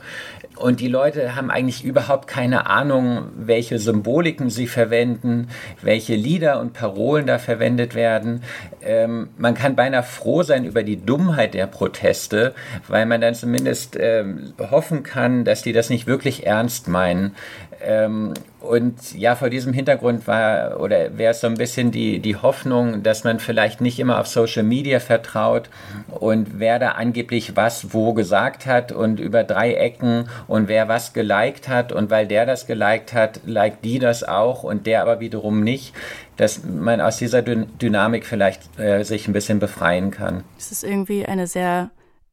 Und 0.58 0.80
die 0.80 0.88
Leute 0.88 1.36
haben 1.36 1.50
eigentlich 1.50 1.84
überhaupt 1.84 2.26
keine 2.26 2.66
Ahnung, 2.66 3.28
welche 3.36 3.78
Symboliken 3.78 4.50
sie 4.50 4.66
verwenden, 4.66 5.48
welche 5.82 6.16
Lieder 6.16 6.60
und 6.60 6.72
Parolen 6.72 7.26
da 7.26 7.38
verwendet 7.38 7.94
werden. 7.94 8.42
Ähm, 8.82 9.28
man 9.38 9.54
kann 9.54 9.76
beinahe 9.76 10.02
froh 10.02 10.42
sein 10.42 10.64
über 10.64 10.82
die 10.82 11.04
Dummheit 11.04 11.54
der 11.54 11.68
Proteste, 11.68 12.54
weil 12.88 13.06
man 13.06 13.20
dann 13.20 13.34
zumindest 13.34 13.96
ähm, 14.00 14.52
hoffen 14.58 15.04
kann, 15.04 15.07
dass 15.44 15.62
die 15.62 15.72
das 15.72 15.90
nicht 15.90 16.06
wirklich 16.06 16.46
ernst 16.46 16.88
meinen. 16.88 17.34
Ähm, 17.80 18.34
und 18.60 19.14
ja, 19.14 19.36
vor 19.36 19.50
diesem 19.50 19.72
Hintergrund 19.72 20.26
war 20.26 20.80
oder 20.80 21.16
wäre 21.16 21.30
es 21.30 21.40
so 21.40 21.46
ein 21.46 21.54
bisschen 21.54 21.92
die, 21.92 22.18
die 22.18 22.34
Hoffnung, 22.34 23.04
dass 23.04 23.22
man 23.22 23.38
vielleicht 23.38 23.80
nicht 23.80 24.00
immer 24.00 24.18
auf 24.18 24.26
Social 24.26 24.64
Media 24.64 24.98
vertraut 24.98 25.70
und 26.08 26.58
wer 26.58 26.80
da 26.80 26.92
angeblich 26.92 27.56
was 27.56 27.94
wo 27.94 28.14
gesagt 28.14 28.66
hat 28.66 28.90
und 28.90 29.20
über 29.20 29.44
drei 29.44 29.74
Ecken 29.74 30.28
und 30.48 30.66
wer 30.66 30.88
was 30.88 31.12
geliked 31.12 31.68
hat 31.68 31.92
und 31.92 32.10
weil 32.10 32.26
der 32.26 32.46
das 32.46 32.66
geliked 32.66 33.12
hat, 33.12 33.40
liked 33.46 33.84
die 33.84 34.00
das 34.00 34.24
auch 34.24 34.64
und 34.64 34.86
der 34.86 35.02
aber 35.02 35.20
wiederum 35.20 35.62
nicht, 35.62 35.94
dass 36.36 36.64
man 36.64 37.00
aus 37.00 37.16
dieser 37.16 37.42
Dynamik 37.42 38.26
vielleicht 38.26 38.78
äh, 38.78 39.04
sich 39.04 39.28
ein 39.28 39.32
bisschen 39.32 39.60
befreien 39.60 40.10
kann. 40.10 40.42
Es 40.58 40.72
ist 40.72 40.82
irgendwie 40.82 41.26
eine 41.26 41.46
sehr 41.46 41.90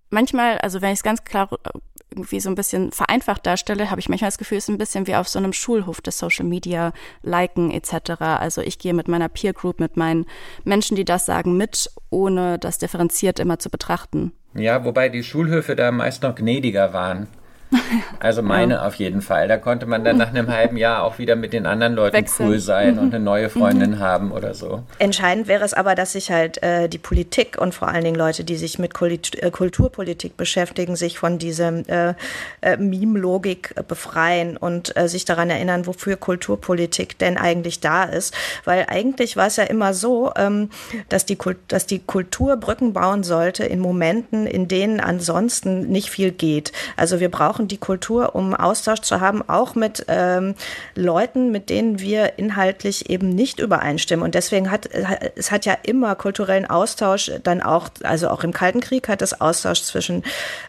manchmal, 0.09 0.57
also 0.57 0.81
wenn 0.81 0.91
ich 0.91 0.99
es 0.99 1.03
ganz 1.03 1.23
klar 1.23 1.49
irgendwie 2.15 2.39
so 2.39 2.49
ein 2.49 2.55
bisschen 2.55 2.91
vereinfacht 2.91 3.45
darstelle, 3.45 3.91
habe 3.91 3.99
ich 3.99 4.09
manchmal 4.09 4.29
das 4.29 4.37
Gefühl, 4.37 4.57
es 4.57 4.65
ist 4.65 4.69
ein 4.69 4.77
bisschen 4.77 5.07
wie 5.07 5.15
auf 5.15 5.27
so 5.27 5.39
einem 5.39 5.53
Schulhof 5.53 6.01
des 6.01 6.17
Social 6.17 6.45
Media, 6.45 6.93
Liken 7.21 7.71
etc. 7.71 8.11
Also 8.21 8.61
ich 8.61 8.79
gehe 8.79 8.93
mit 8.93 9.07
meiner 9.07 9.29
Peer 9.29 9.53
Group, 9.53 9.79
mit 9.79 9.97
meinen 9.97 10.25
Menschen, 10.63 10.95
die 10.95 11.05
das 11.05 11.25
sagen, 11.25 11.57
mit, 11.57 11.89
ohne 12.09 12.57
das 12.57 12.77
differenziert 12.77 13.39
immer 13.39 13.59
zu 13.59 13.69
betrachten. 13.69 14.31
Ja, 14.55 14.85
wobei 14.85 15.09
die 15.09 15.23
Schulhöfe 15.23 15.75
da 15.75 15.91
meist 15.91 16.23
noch 16.23 16.35
gnädiger 16.35 16.93
waren. 16.93 17.27
Also 18.19 18.41
meine 18.41 18.75
ja. 18.75 18.87
auf 18.87 18.95
jeden 18.95 19.21
Fall. 19.21 19.47
Da 19.47 19.57
konnte 19.57 19.85
man 19.85 20.03
dann 20.03 20.17
nach 20.17 20.29
einem 20.29 20.47
halben 20.47 20.77
Jahr 20.77 21.03
auch 21.03 21.19
wieder 21.19 21.35
mit 21.35 21.53
den 21.53 21.65
anderen 21.65 21.93
Leuten 21.93 22.15
Wechseln. 22.15 22.49
cool 22.49 22.59
sein 22.59 22.95
mhm. 22.95 22.99
und 22.99 23.13
eine 23.13 23.23
neue 23.23 23.49
Freundin 23.49 23.91
mhm. 23.91 23.99
haben 23.99 24.31
oder 24.31 24.53
so. 24.53 24.83
Entscheidend 24.99 25.47
wäre 25.47 25.63
es 25.63 25.73
aber, 25.73 25.95
dass 25.95 26.13
sich 26.13 26.31
halt 26.31 26.61
äh, 26.63 26.87
die 26.89 26.97
Politik 26.97 27.57
und 27.59 27.75
vor 27.75 27.87
allen 27.89 28.03
Dingen 28.03 28.15
Leute, 28.15 28.43
die 28.43 28.55
sich 28.55 28.79
mit 28.79 28.93
Kulit 28.93 29.41
äh, 29.41 29.51
Kulturpolitik 29.51 30.37
beschäftigen, 30.37 30.95
sich 30.95 31.19
von 31.19 31.37
dieser 31.37 31.87
äh, 31.87 32.13
äh, 32.61 32.77
Meme-Logik 32.77 33.75
befreien 33.87 34.57
und 34.57 34.95
äh, 34.97 35.07
sich 35.07 35.25
daran 35.25 35.49
erinnern, 35.49 35.85
wofür 35.85 36.17
Kulturpolitik 36.17 37.19
denn 37.19 37.37
eigentlich 37.37 37.79
da 37.79 38.03
ist. 38.03 38.33
Weil 38.63 38.85
eigentlich 38.89 39.37
war 39.37 39.47
es 39.47 39.57
ja 39.57 39.65
immer 39.65 39.93
so, 39.93 40.31
ähm, 40.35 40.69
dass, 41.09 41.25
die 41.25 41.37
dass 41.67 41.85
die 41.85 41.99
Kultur 41.99 42.57
Brücken 42.57 42.93
bauen 42.93 43.23
sollte 43.23 43.65
in 43.65 43.79
Momenten, 43.79 44.47
in 44.47 44.67
denen 44.67 44.99
ansonsten 44.99 45.87
nicht 45.89 46.09
viel 46.09 46.31
geht. 46.31 46.71
Also 46.97 47.19
wir 47.19 47.29
brauchen 47.29 47.54
brauchen 47.55 47.67
die 47.69 47.77
Kultur, 47.77 48.35
um 48.35 48.53
Austausch 48.53 48.99
zu 48.99 49.21
haben, 49.21 49.41
auch 49.47 49.75
mit 49.75 50.05
ähm, 50.09 50.55
Leuten, 50.93 51.51
mit 51.51 51.69
denen 51.69 52.01
wir 52.01 52.37
inhaltlich 52.37 53.09
eben 53.09 53.29
nicht 53.29 53.59
übereinstimmen. 53.59 54.25
Und 54.25 54.35
deswegen 54.35 54.71
hat 54.71 54.89
es 55.35 55.51
hat 55.51 55.65
ja 55.65 55.77
immer 55.83 56.15
kulturellen 56.15 56.65
Austausch 56.65 57.31
dann 57.43 57.61
auch, 57.61 57.87
also 58.03 58.27
auch 58.27 58.43
im 58.43 58.51
Kalten 58.51 58.81
Krieg 58.81 59.07
hat 59.07 59.21
es 59.21 59.39
Austausch 59.39 59.83
zwischen 59.83 60.23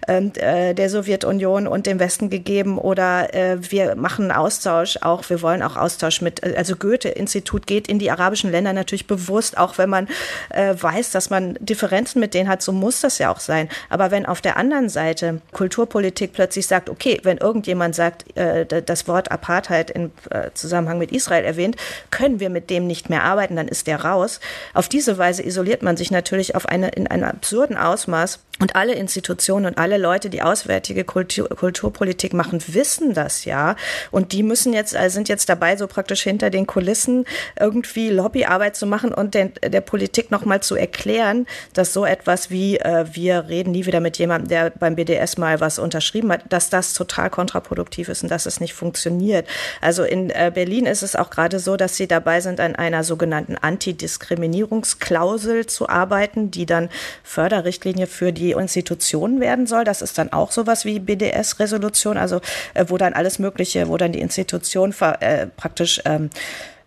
ähm, 0.06 0.30
äh, 0.36 0.74
der 0.74 0.88
Sowjetunion 0.88 1.66
und 1.66 1.86
dem 1.86 1.98
Westen 1.98 2.30
gegeben 2.30 2.78
oder 2.78 3.34
äh, 3.34 3.58
wir 3.68 3.96
machen 3.96 4.30
Austausch 4.30 4.98
auch, 5.02 5.28
wir 5.28 5.42
wollen 5.42 5.62
auch 5.62 5.76
Austausch 5.76 6.20
mit, 6.20 6.44
also 6.56 6.76
Goethe-Institut 6.76 7.66
geht 7.66 7.88
in 7.88 7.98
die 7.98 8.12
arabischen 8.12 8.52
Länder 8.52 8.72
natürlich 8.72 9.08
bewusst, 9.08 9.58
auch 9.58 9.76
wenn 9.78 9.90
man 9.90 10.06
äh, 10.50 10.74
weiß, 10.78 11.10
dass 11.10 11.30
man 11.30 11.58
Differenzen 11.58 12.20
mit 12.20 12.32
denen 12.32 12.48
hat, 12.48 12.62
so 12.62 12.70
muss 12.70 13.00
das 13.00 13.18
ja 13.18 13.32
auch 13.32 13.40
sein. 13.40 13.68
Aber 13.88 14.12
wenn 14.12 14.24
auf 14.24 14.40
der 14.40 14.56
anderen 14.56 14.88
Seite 14.88 15.40
Kulturpolitik 15.52 16.32
plötzlich 16.32 16.66
sagt, 16.66 16.75
sagt, 16.76 16.90
okay, 16.90 17.20
wenn 17.22 17.38
irgendjemand 17.38 17.94
sagt, 17.94 18.36
äh, 18.36 18.66
das 18.66 19.08
Wort 19.08 19.30
Apartheid 19.30 19.90
im 19.90 20.12
äh, 20.30 20.50
Zusammenhang 20.52 20.98
mit 20.98 21.10
Israel 21.10 21.44
erwähnt, 21.44 21.76
können 22.10 22.38
wir 22.38 22.50
mit 22.50 22.68
dem 22.68 22.86
nicht 22.86 23.08
mehr 23.08 23.24
arbeiten, 23.24 23.56
dann 23.56 23.68
ist 23.68 23.86
der 23.86 24.04
raus. 24.04 24.40
Auf 24.74 24.88
diese 24.88 25.16
Weise 25.16 25.42
isoliert 25.42 25.82
man 25.82 25.96
sich 25.96 26.10
natürlich 26.10 26.54
auf 26.54 26.66
eine, 26.66 26.88
in 26.90 27.06
einem 27.06 27.24
absurden 27.24 27.76
Ausmaß. 27.76 28.40
Und 28.58 28.74
alle 28.74 28.94
Institutionen 28.94 29.66
und 29.66 29.76
alle 29.76 29.98
Leute, 29.98 30.30
die 30.30 30.40
auswärtige 30.40 31.04
Kultur, 31.04 31.46
Kulturpolitik 31.46 32.32
machen, 32.32 32.62
wissen 32.68 33.12
das 33.12 33.44
ja. 33.44 33.76
Und 34.10 34.32
die 34.32 34.42
müssen 34.42 34.72
jetzt, 34.72 34.94
äh, 34.94 35.10
sind 35.10 35.28
jetzt 35.28 35.50
dabei, 35.50 35.76
so 35.76 35.86
praktisch 35.86 36.22
hinter 36.22 36.48
den 36.48 36.66
Kulissen 36.66 37.26
irgendwie 37.60 38.08
Lobbyarbeit 38.08 38.74
zu 38.74 38.86
machen 38.86 39.12
und 39.12 39.34
den, 39.34 39.52
der 39.62 39.82
Politik 39.82 40.30
nochmal 40.30 40.62
zu 40.62 40.74
erklären, 40.74 41.46
dass 41.74 41.92
so 41.92 42.06
etwas 42.06 42.50
wie 42.50 42.78
äh, 42.78 43.04
wir 43.12 43.46
reden 43.48 43.72
nie 43.72 43.84
wieder 43.84 44.00
mit 44.00 44.16
jemandem, 44.16 44.48
der 44.48 44.70
beim 44.70 44.96
BDS 44.96 45.36
mal 45.36 45.60
was 45.60 45.78
unterschrieben 45.78 46.32
hat, 46.32 46.44
dass 46.48 46.65
das 46.70 46.92
total 46.92 47.30
kontraproduktiv 47.30 48.08
ist 48.08 48.22
und 48.22 48.30
dass 48.30 48.46
es 48.46 48.60
nicht 48.60 48.74
funktioniert. 48.74 49.46
Also 49.80 50.04
in 50.04 50.30
äh, 50.30 50.52
Berlin 50.54 50.86
ist 50.86 51.02
es 51.02 51.16
auch 51.16 51.30
gerade 51.30 51.58
so, 51.58 51.76
dass 51.76 51.96
sie 51.96 52.06
dabei 52.06 52.40
sind, 52.40 52.60
an 52.60 52.76
einer 52.76 53.04
sogenannten 53.04 53.56
Antidiskriminierungsklausel 53.56 55.66
zu 55.66 55.88
arbeiten, 55.88 56.50
die 56.50 56.66
dann 56.66 56.88
Förderrichtlinie 57.22 58.06
für 58.06 58.32
die 58.32 58.52
Institutionen 58.52 59.40
werden 59.40 59.66
soll. 59.66 59.84
Das 59.84 60.02
ist 60.02 60.18
dann 60.18 60.32
auch 60.32 60.52
sowas 60.52 60.84
wie 60.84 60.98
BDS-Resolution, 60.98 62.16
also 62.16 62.40
äh, 62.74 62.86
wo 62.88 62.98
dann 62.98 63.12
alles 63.12 63.38
Mögliche, 63.38 63.88
wo 63.88 63.96
dann 63.96 64.12
die 64.12 64.20
Institution 64.20 64.94
äh, 65.20 65.46
praktisch 65.46 66.00
ähm, 66.04 66.30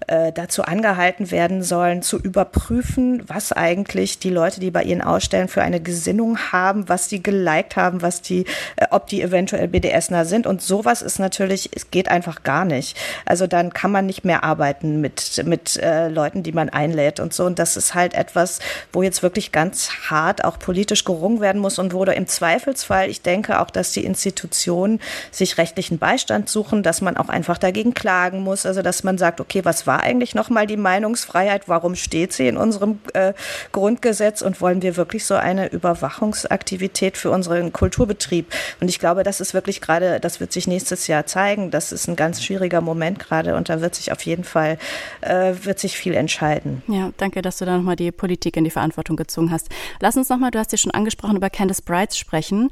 äh, 0.09 0.31
dazu 0.31 0.63
angehalten 0.63 1.29
werden 1.29 1.61
sollen, 1.61 2.01
zu 2.01 2.17
überprüfen, 2.17 3.23
was 3.27 3.51
eigentlich 3.51 4.17
die 4.17 4.31
Leute, 4.31 4.59
die 4.59 4.71
bei 4.71 4.83
ihnen 4.83 5.01
ausstellen, 5.01 5.47
für 5.47 5.61
eine 5.61 5.79
Gesinnung 5.79 6.37
haben, 6.51 6.89
was 6.89 7.07
die 7.07 7.21
geliked 7.21 7.75
haben, 7.75 8.01
was 8.01 8.21
die, 8.21 8.45
äh, 8.75 8.87
ob 8.89 9.07
die 9.07 9.21
eventuell 9.21 9.67
BDSner 9.67 10.25
sind. 10.25 10.47
Und 10.47 10.61
sowas 10.61 11.01
ist 11.03 11.19
natürlich, 11.19 11.69
es 11.75 11.91
geht 11.91 12.09
einfach 12.09 12.43
gar 12.43 12.65
nicht. 12.65 12.97
Also 13.25 13.45
dann 13.45 13.71
kann 13.71 13.91
man 13.91 14.07
nicht 14.07 14.25
mehr 14.25 14.43
arbeiten 14.43 14.99
mit, 14.99 15.43
mit 15.45 15.77
äh, 15.77 16.09
Leuten, 16.09 16.41
die 16.41 16.53
man 16.53 16.69
einlädt 16.69 17.19
und 17.19 17.33
so. 17.33 17.45
Und 17.45 17.59
das 17.59 17.77
ist 17.77 17.93
halt 17.93 18.15
etwas, 18.15 18.59
wo 18.91 19.03
jetzt 19.03 19.21
wirklich 19.21 19.51
ganz 19.51 19.91
hart 20.09 20.43
auch 20.43 20.57
politisch 20.57 21.05
gerungen 21.05 21.39
werden 21.39 21.61
muss 21.61 21.77
und 21.77 21.93
wo 21.93 22.03
im 22.09 22.27
Zweifelsfall, 22.27 23.09
ich 23.09 23.21
denke 23.21 23.59
auch, 23.59 23.69
dass 23.69 23.91
die 23.91 24.03
Institutionen 24.03 24.99
sich 25.29 25.59
rechtlichen 25.59 25.99
Beistand 25.99 26.49
suchen, 26.49 26.81
dass 26.81 27.01
man 27.01 27.17
auch 27.17 27.29
einfach 27.29 27.59
dagegen 27.59 27.93
klagen 27.93 28.39
muss. 28.39 28.65
Also 28.65 28.81
dass 28.81 29.03
man 29.03 29.19
sagt, 29.19 29.39
okay, 29.39 29.63
was 29.65 29.85
war 29.85 29.98
eigentlich 30.01 30.35
nochmal 30.35 30.67
die 30.67 30.77
Meinungsfreiheit? 30.77 31.67
Warum 31.67 31.95
steht 31.95 32.33
sie 32.33 32.47
in 32.47 32.57
unserem 32.57 32.99
äh, 33.13 33.33
Grundgesetz? 33.71 34.41
Und 34.41 34.61
wollen 34.61 34.81
wir 34.81 34.97
wirklich 34.97 35.25
so 35.25 35.35
eine 35.35 35.71
Überwachungsaktivität 35.71 37.17
für 37.17 37.31
unseren 37.31 37.73
Kulturbetrieb? 37.73 38.53
Und 38.79 38.89
ich 38.89 38.99
glaube, 38.99 39.23
das 39.23 39.41
ist 39.41 39.53
wirklich 39.53 39.81
gerade, 39.81 40.19
das 40.19 40.39
wird 40.39 40.51
sich 40.51 40.67
nächstes 40.67 41.07
Jahr 41.07 41.25
zeigen. 41.25 41.71
Das 41.71 41.91
ist 41.91 42.07
ein 42.07 42.15
ganz 42.15 42.43
schwieriger 42.43 42.81
Moment 42.81 43.19
gerade 43.19 43.55
und 43.55 43.69
da 43.69 43.81
wird 43.81 43.95
sich 43.95 44.11
auf 44.11 44.21
jeden 44.23 44.43
Fall, 44.43 44.77
äh, 45.21 45.53
wird 45.63 45.79
sich 45.79 45.97
viel 45.97 46.13
entscheiden. 46.13 46.83
Ja, 46.87 47.11
danke, 47.17 47.41
dass 47.41 47.57
du 47.57 47.65
da 47.65 47.77
nochmal 47.77 47.95
die 47.95 48.11
Politik 48.11 48.57
in 48.57 48.63
die 48.63 48.69
Verantwortung 48.69 49.15
gezogen 49.15 49.51
hast. 49.51 49.69
Lass 49.99 50.17
uns 50.17 50.29
nochmal, 50.29 50.51
du 50.51 50.59
hast 50.59 50.71
ja 50.71 50.77
schon 50.77 50.91
angesprochen, 50.91 51.35
über 51.35 51.49
Candice 51.49 51.81
Brights 51.81 52.17
sprechen. 52.17 52.69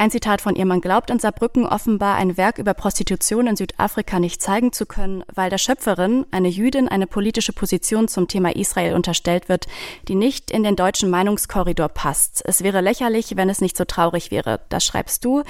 Ein 0.00 0.10
Zitat 0.10 0.40
von 0.40 0.56
ihr, 0.56 0.64
man 0.64 0.80
glaubt 0.80 1.10
in 1.10 1.18
Saarbrücken 1.18 1.66
offenbar 1.66 2.14
ein 2.16 2.38
Werk 2.38 2.56
über 2.56 2.72
Prostitution 2.72 3.46
in 3.46 3.56
Südafrika 3.56 4.18
nicht 4.18 4.40
zeigen 4.40 4.72
zu 4.72 4.86
können, 4.86 5.22
weil 5.30 5.50
der 5.50 5.58
Schöpferin, 5.58 6.24
eine 6.30 6.48
Jüdin, 6.48 6.88
eine 6.88 7.06
politische 7.06 7.52
Position 7.52 8.08
zum 8.08 8.26
Thema 8.26 8.56
Israel 8.56 8.94
unterstellt 8.94 9.50
wird, 9.50 9.66
die 10.08 10.14
nicht 10.14 10.50
in 10.50 10.62
den 10.62 10.74
deutschen 10.74 11.10
Meinungskorridor 11.10 11.90
passt. 11.90 12.40
Es 12.46 12.62
wäre 12.62 12.80
lächerlich, 12.80 13.36
wenn 13.36 13.50
es 13.50 13.60
nicht 13.60 13.76
so 13.76 13.84
traurig 13.84 14.30
wäre. 14.30 14.60
Das 14.70 14.86
schreibst 14.86 15.22
du 15.26 15.42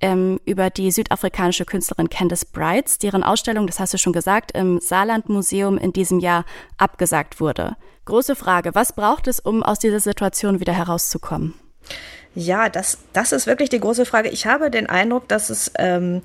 ähm, 0.00 0.40
über 0.44 0.68
die 0.68 0.90
südafrikanische 0.90 1.64
Künstlerin 1.64 2.10
Candice 2.10 2.46
Brights, 2.46 2.98
deren 2.98 3.22
Ausstellung, 3.22 3.68
das 3.68 3.78
hast 3.78 3.94
du 3.94 3.98
schon 3.98 4.12
gesagt, 4.12 4.50
im 4.50 4.80
Saarland 4.80 5.28
Museum 5.28 5.78
in 5.78 5.92
diesem 5.92 6.18
Jahr 6.18 6.44
abgesagt 6.76 7.38
wurde. 7.38 7.76
Große 8.06 8.34
Frage, 8.34 8.74
was 8.74 8.94
braucht 8.94 9.28
es, 9.28 9.38
um 9.38 9.62
aus 9.62 9.78
dieser 9.78 10.00
Situation 10.00 10.58
wieder 10.58 10.72
herauszukommen? 10.72 11.54
Ja, 12.34 12.68
das, 12.68 12.98
das 13.12 13.32
ist 13.32 13.46
wirklich 13.46 13.68
die 13.68 13.80
große 13.80 14.06
Frage. 14.06 14.30
Ich 14.30 14.46
habe 14.46 14.70
den 14.70 14.88
Eindruck, 14.88 15.28
dass 15.28 15.50
es 15.50 15.70
ähm, 15.78 16.22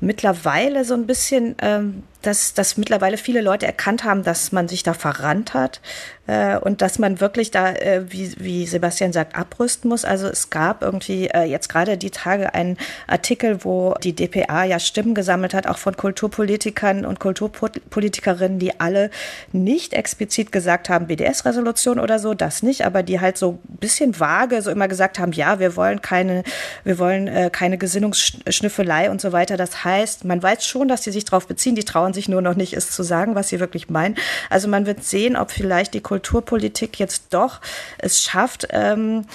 mittlerweile 0.00 0.84
so 0.84 0.94
ein 0.94 1.06
bisschen 1.06 1.54
ähm, 1.62 2.02
dass, 2.26 2.54
dass 2.54 2.76
mittlerweile 2.76 3.16
viele 3.16 3.40
Leute 3.40 3.66
erkannt 3.66 4.04
haben, 4.04 4.22
dass 4.22 4.52
man 4.52 4.68
sich 4.68 4.82
da 4.82 4.94
verrannt 4.94 5.54
hat 5.54 5.80
äh, 6.26 6.56
und 6.56 6.80
dass 6.80 6.98
man 6.98 7.20
wirklich 7.20 7.50
da, 7.50 7.72
äh, 7.72 8.02
wie, 8.08 8.34
wie 8.38 8.66
Sebastian 8.66 9.12
sagt, 9.12 9.36
abrüsten 9.36 9.88
muss. 9.88 10.04
Also 10.04 10.26
es 10.26 10.50
gab 10.50 10.82
irgendwie 10.82 11.26
äh, 11.26 11.44
jetzt 11.44 11.68
gerade 11.68 11.98
die 11.98 12.10
Tage 12.10 12.54
einen 12.54 12.78
Artikel, 13.06 13.64
wo 13.64 13.94
die 14.02 14.14
DPA 14.14 14.64
ja 14.64 14.78
Stimmen 14.78 15.14
gesammelt 15.14 15.54
hat, 15.54 15.66
auch 15.66 15.78
von 15.78 15.96
Kulturpolitikern 15.96 17.04
und 17.04 17.20
Kulturpolitikerinnen, 17.20 18.58
die 18.58 18.80
alle 18.80 19.10
nicht 19.52 19.92
explizit 19.92 20.50
gesagt 20.50 20.88
haben, 20.88 21.06
BDS-Resolution 21.06 21.98
oder 22.00 22.18
so, 22.18 22.34
das 22.34 22.62
nicht, 22.62 22.86
aber 22.86 23.02
die 23.02 23.20
halt 23.20 23.36
so 23.36 23.58
ein 23.68 23.76
bisschen 23.76 24.18
vage 24.18 24.62
so 24.62 24.70
immer 24.70 24.88
gesagt 24.88 25.18
haben, 25.18 25.32
ja, 25.32 25.58
wir 25.58 25.76
wollen 25.76 26.00
keine, 26.00 26.42
wir 26.84 26.98
wollen 26.98 27.28
äh, 27.28 27.50
keine 27.52 27.76
Gesinnungsschnüffelei 27.76 29.10
und 29.10 29.20
so 29.20 29.32
weiter. 29.32 29.56
Das 29.56 29.84
heißt, 29.84 30.24
man 30.24 30.42
weiß 30.42 30.64
schon, 30.64 30.88
dass 30.88 31.04
sie 31.04 31.10
sich 31.10 31.24
darauf 31.24 31.46
beziehen, 31.46 31.74
die 31.74 31.84
trauen 31.84 32.13
sich 32.14 32.28
nur 32.28 32.42
noch 32.42 32.54
nicht, 32.54 32.72
es 32.74 32.90
zu 32.90 33.02
sagen, 33.02 33.34
was 33.34 33.48
sie 33.48 33.60
wirklich 33.60 33.90
meinen. 33.90 34.16
Also 34.50 34.68
man 34.68 34.86
wird 34.86 35.04
sehen, 35.04 35.36
ob 35.36 35.50
vielleicht 35.50 35.94
die 35.94 36.00
Kulturpolitik 36.00 36.98
jetzt 36.98 37.34
doch 37.34 37.60
es 37.98 38.22
schafft, 38.22 38.68
ähm, 38.70 39.26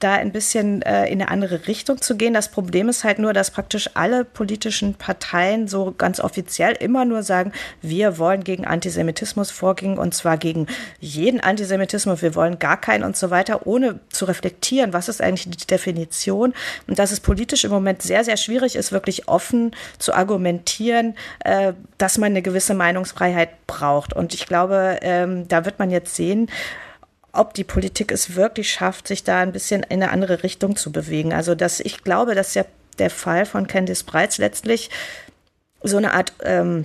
da 0.00 0.14
ein 0.14 0.32
bisschen 0.32 0.82
äh, 0.82 1.06
in 1.06 1.20
eine 1.20 1.30
andere 1.30 1.66
Richtung 1.66 2.00
zu 2.00 2.16
gehen. 2.16 2.34
Das 2.34 2.50
Problem 2.50 2.88
ist 2.88 3.04
halt 3.04 3.18
nur, 3.18 3.32
dass 3.32 3.50
praktisch 3.50 3.90
alle 3.94 4.24
politischen 4.24 4.94
Parteien 4.94 5.68
so 5.68 5.94
ganz 5.96 6.20
offiziell 6.20 6.72
immer 6.72 7.04
nur 7.04 7.22
sagen, 7.22 7.52
wir 7.80 8.18
wollen 8.18 8.44
gegen 8.44 8.66
Antisemitismus 8.66 9.50
vorgehen 9.50 9.98
und 9.98 10.14
zwar 10.14 10.38
gegen 10.38 10.66
jeden 11.00 11.40
Antisemitismus, 11.40 12.22
wir 12.22 12.34
wollen 12.34 12.58
gar 12.58 12.80
keinen 12.80 13.04
und 13.04 13.16
so 13.16 13.30
weiter, 13.30 13.66
ohne 13.66 14.00
zu 14.10 14.24
reflektieren, 14.24 14.92
was 14.92 15.08
ist 15.08 15.20
eigentlich 15.20 15.48
die 15.56 15.66
Definition 15.66 16.54
und 16.86 16.98
dass 16.98 17.12
es 17.12 17.20
politisch 17.20 17.64
im 17.64 17.70
Moment 17.70 18.02
sehr, 18.02 18.24
sehr 18.24 18.36
schwierig 18.36 18.76
ist, 18.76 18.92
wirklich 18.92 19.28
offen 19.28 19.72
zu 19.98 20.14
argumentieren, 20.14 21.14
äh, 21.44 21.72
dass 21.98 22.18
man 22.22 22.32
eine 22.32 22.42
gewisse 22.42 22.72
Meinungsfreiheit 22.72 23.66
braucht. 23.66 24.14
Und 24.14 24.32
ich 24.32 24.46
glaube, 24.46 24.98
ähm, 25.02 25.46
da 25.48 25.66
wird 25.66 25.78
man 25.78 25.90
jetzt 25.90 26.16
sehen, 26.16 26.48
ob 27.32 27.54
die 27.54 27.64
Politik 27.64 28.12
es 28.12 28.36
wirklich 28.36 28.70
schafft, 28.70 29.08
sich 29.08 29.24
da 29.24 29.40
ein 29.40 29.52
bisschen 29.52 29.82
in 29.82 30.02
eine 30.02 30.10
andere 30.10 30.42
Richtung 30.42 30.76
zu 30.76 30.92
bewegen. 30.92 31.32
Also 31.32 31.54
dass 31.54 31.80
ich 31.80 32.04
glaube, 32.04 32.34
dass 32.34 32.54
ja 32.54 32.64
der 32.98 33.10
Fall 33.10 33.46
von 33.46 33.66
Candice 33.66 34.04
Breitz 34.04 34.38
letztlich 34.38 34.90
so 35.82 35.96
eine 35.96 36.14
Art 36.14 36.32
ähm, 36.42 36.84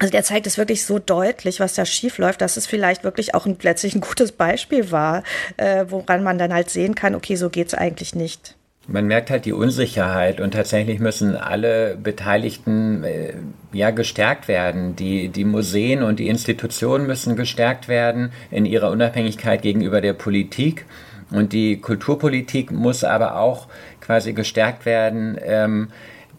also 0.00 0.10
der 0.10 0.24
zeigt 0.24 0.46
es 0.46 0.58
wirklich 0.58 0.84
so 0.84 0.98
deutlich, 0.98 1.60
was 1.60 1.74
da 1.74 1.86
schief 1.86 2.18
läuft, 2.18 2.40
dass 2.40 2.56
es 2.56 2.66
vielleicht 2.66 3.04
wirklich 3.04 3.34
auch 3.34 3.46
ein, 3.46 3.56
letztlich 3.62 3.94
ein 3.94 4.00
gutes 4.00 4.32
Beispiel 4.32 4.90
war, 4.90 5.22
äh, 5.56 5.86
woran 5.88 6.24
man 6.24 6.36
dann 6.36 6.52
halt 6.52 6.68
sehen 6.68 6.96
kann, 6.96 7.14
okay, 7.14 7.36
so 7.36 7.48
geht's 7.48 7.74
eigentlich 7.74 8.14
nicht. 8.14 8.56
Man 8.86 9.06
merkt 9.06 9.30
halt 9.30 9.46
die 9.46 9.52
Unsicherheit 9.54 10.40
und 10.40 10.52
tatsächlich 10.52 10.98
müssen 10.98 11.36
alle 11.36 11.96
Beteiligten 11.96 13.02
äh, 13.04 13.32
ja 13.72 13.90
gestärkt 13.90 14.46
werden. 14.46 14.94
Die, 14.96 15.28
die 15.28 15.44
Museen 15.44 16.02
und 16.02 16.18
die 16.18 16.28
Institutionen 16.28 17.06
müssen 17.06 17.34
gestärkt 17.34 17.88
werden 17.88 18.30
in 18.50 18.66
ihrer 18.66 18.90
Unabhängigkeit 18.90 19.62
gegenüber 19.62 20.00
der 20.02 20.12
Politik. 20.12 20.84
Und 21.30 21.54
die 21.54 21.80
Kulturpolitik 21.80 22.70
muss 22.70 23.04
aber 23.04 23.36
auch 23.38 23.68
quasi 24.00 24.34
gestärkt 24.34 24.84
werden. 24.84 25.38
Ähm, 25.42 25.88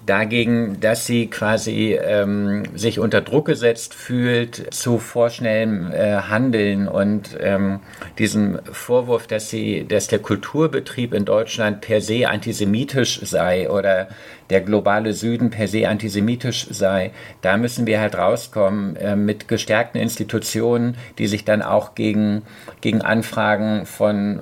dagegen, 0.05 0.79
dass 0.79 1.05
sie 1.05 1.27
quasi 1.27 1.93
ähm, 1.93 2.63
sich 2.75 2.99
unter 2.99 3.21
Druck 3.21 3.45
gesetzt 3.45 3.93
fühlt 3.93 4.73
zu 4.73 4.99
vorschnellem 4.99 5.91
äh, 5.91 6.17
Handeln 6.17 6.87
und 6.87 7.37
ähm, 7.39 7.79
diesem 8.19 8.59
Vorwurf, 8.71 9.27
dass 9.27 9.49
sie, 9.49 9.85
dass 9.87 10.07
der 10.07 10.19
Kulturbetrieb 10.19 11.13
in 11.13 11.25
Deutschland 11.25 11.81
per 11.81 12.01
se 12.01 12.27
antisemitisch 12.27 13.19
sei 13.23 13.69
oder 13.69 14.07
der 14.49 14.61
globale 14.61 15.13
Süden 15.13 15.49
per 15.49 15.67
se 15.67 15.87
antisemitisch 15.87 16.67
sei. 16.69 17.11
Da 17.41 17.57
müssen 17.57 17.87
wir 17.87 17.99
halt 17.99 18.15
rauskommen 18.15 18.95
äh, 18.95 19.15
mit 19.15 19.47
gestärkten 19.47 19.99
Institutionen, 19.99 20.97
die 21.17 21.27
sich 21.27 21.45
dann 21.45 21.61
auch 21.61 21.95
gegen, 21.95 22.43
gegen 22.81 23.01
Anfragen 23.01 23.85
von 23.85 24.39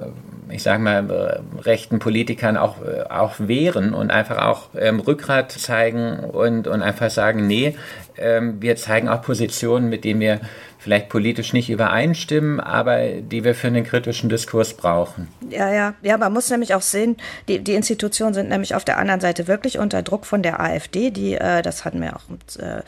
ich 0.53 0.63
sage 0.63 0.81
mal, 0.81 1.09
äh, 1.09 1.61
rechten 1.61 1.99
Politikern 1.99 2.57
auch, 2.57 2.77
äh, 2.81 3.03
auch 3.09 3.35
wehren 3.39 3.93
und 3.93 4.11
einfach 4.11 4.45
auch 4.45 4.69
ähm, 4.77 4.99
Rückgrat 4.99 5.51
zeigen 5.51 6.19
und, 6.19 6.67
und 6.67 6.81
einfach 6.81 7.09
sagen, 7.09 7.47
nee, 7.47 7.75
ähm, 8.17 8.61
wir 8.61 8.75
zeigen 8.75 9.09
auch 9.09 9.21
Positionen, 9.21 9.89
mit 9.89 10.03
denen 10.03 10.19
wir 10.19 10.39
vielleicht 10.83 11.07
politisch 11.07 11.53
nicht 11.53 11.69
übereinstimmen, 11.69 12.59
aber 12.59 13.07
die 13.07 13.43
wir 13.45 13.55
für 13.55 13.67
einen 13.67 13.85
kritischen 13.85 14.29
Diskurs 14.29 14.73
brauchen. 14.73 15.29
Ja, 15.49 15.71
ja, 15.73 15.93
ja, 16.01 16.17
man 16.17 16.33
muss 16.33 16.49
nämlich 16.49 16.75
auch 16.75 16.81
sehen, 16.81 17.15
die, 17.47 17.59
die 17.59 17.73
Institutionen 17.73 18.33
sind 18.33 18.49
nämlich 18.49 18.75
auf 18.75 18.83
der 18.83 18.97
anderen 18.97 19.21
Seite 19.21 19.47
wirklich 19.47 19.79
unter 19.79 20.01
Druck 20.01 20.25
von 20.25 20.43
der 20.43 20.59
AfD, 20.59 21.09
die, 21.09 21.35
äh, 21.35 21.61
das 21.61 21.85
hatten 21.85 22.01
wir 22.01 22.17
auch 22.17 22.23
äh, 22.59 22.81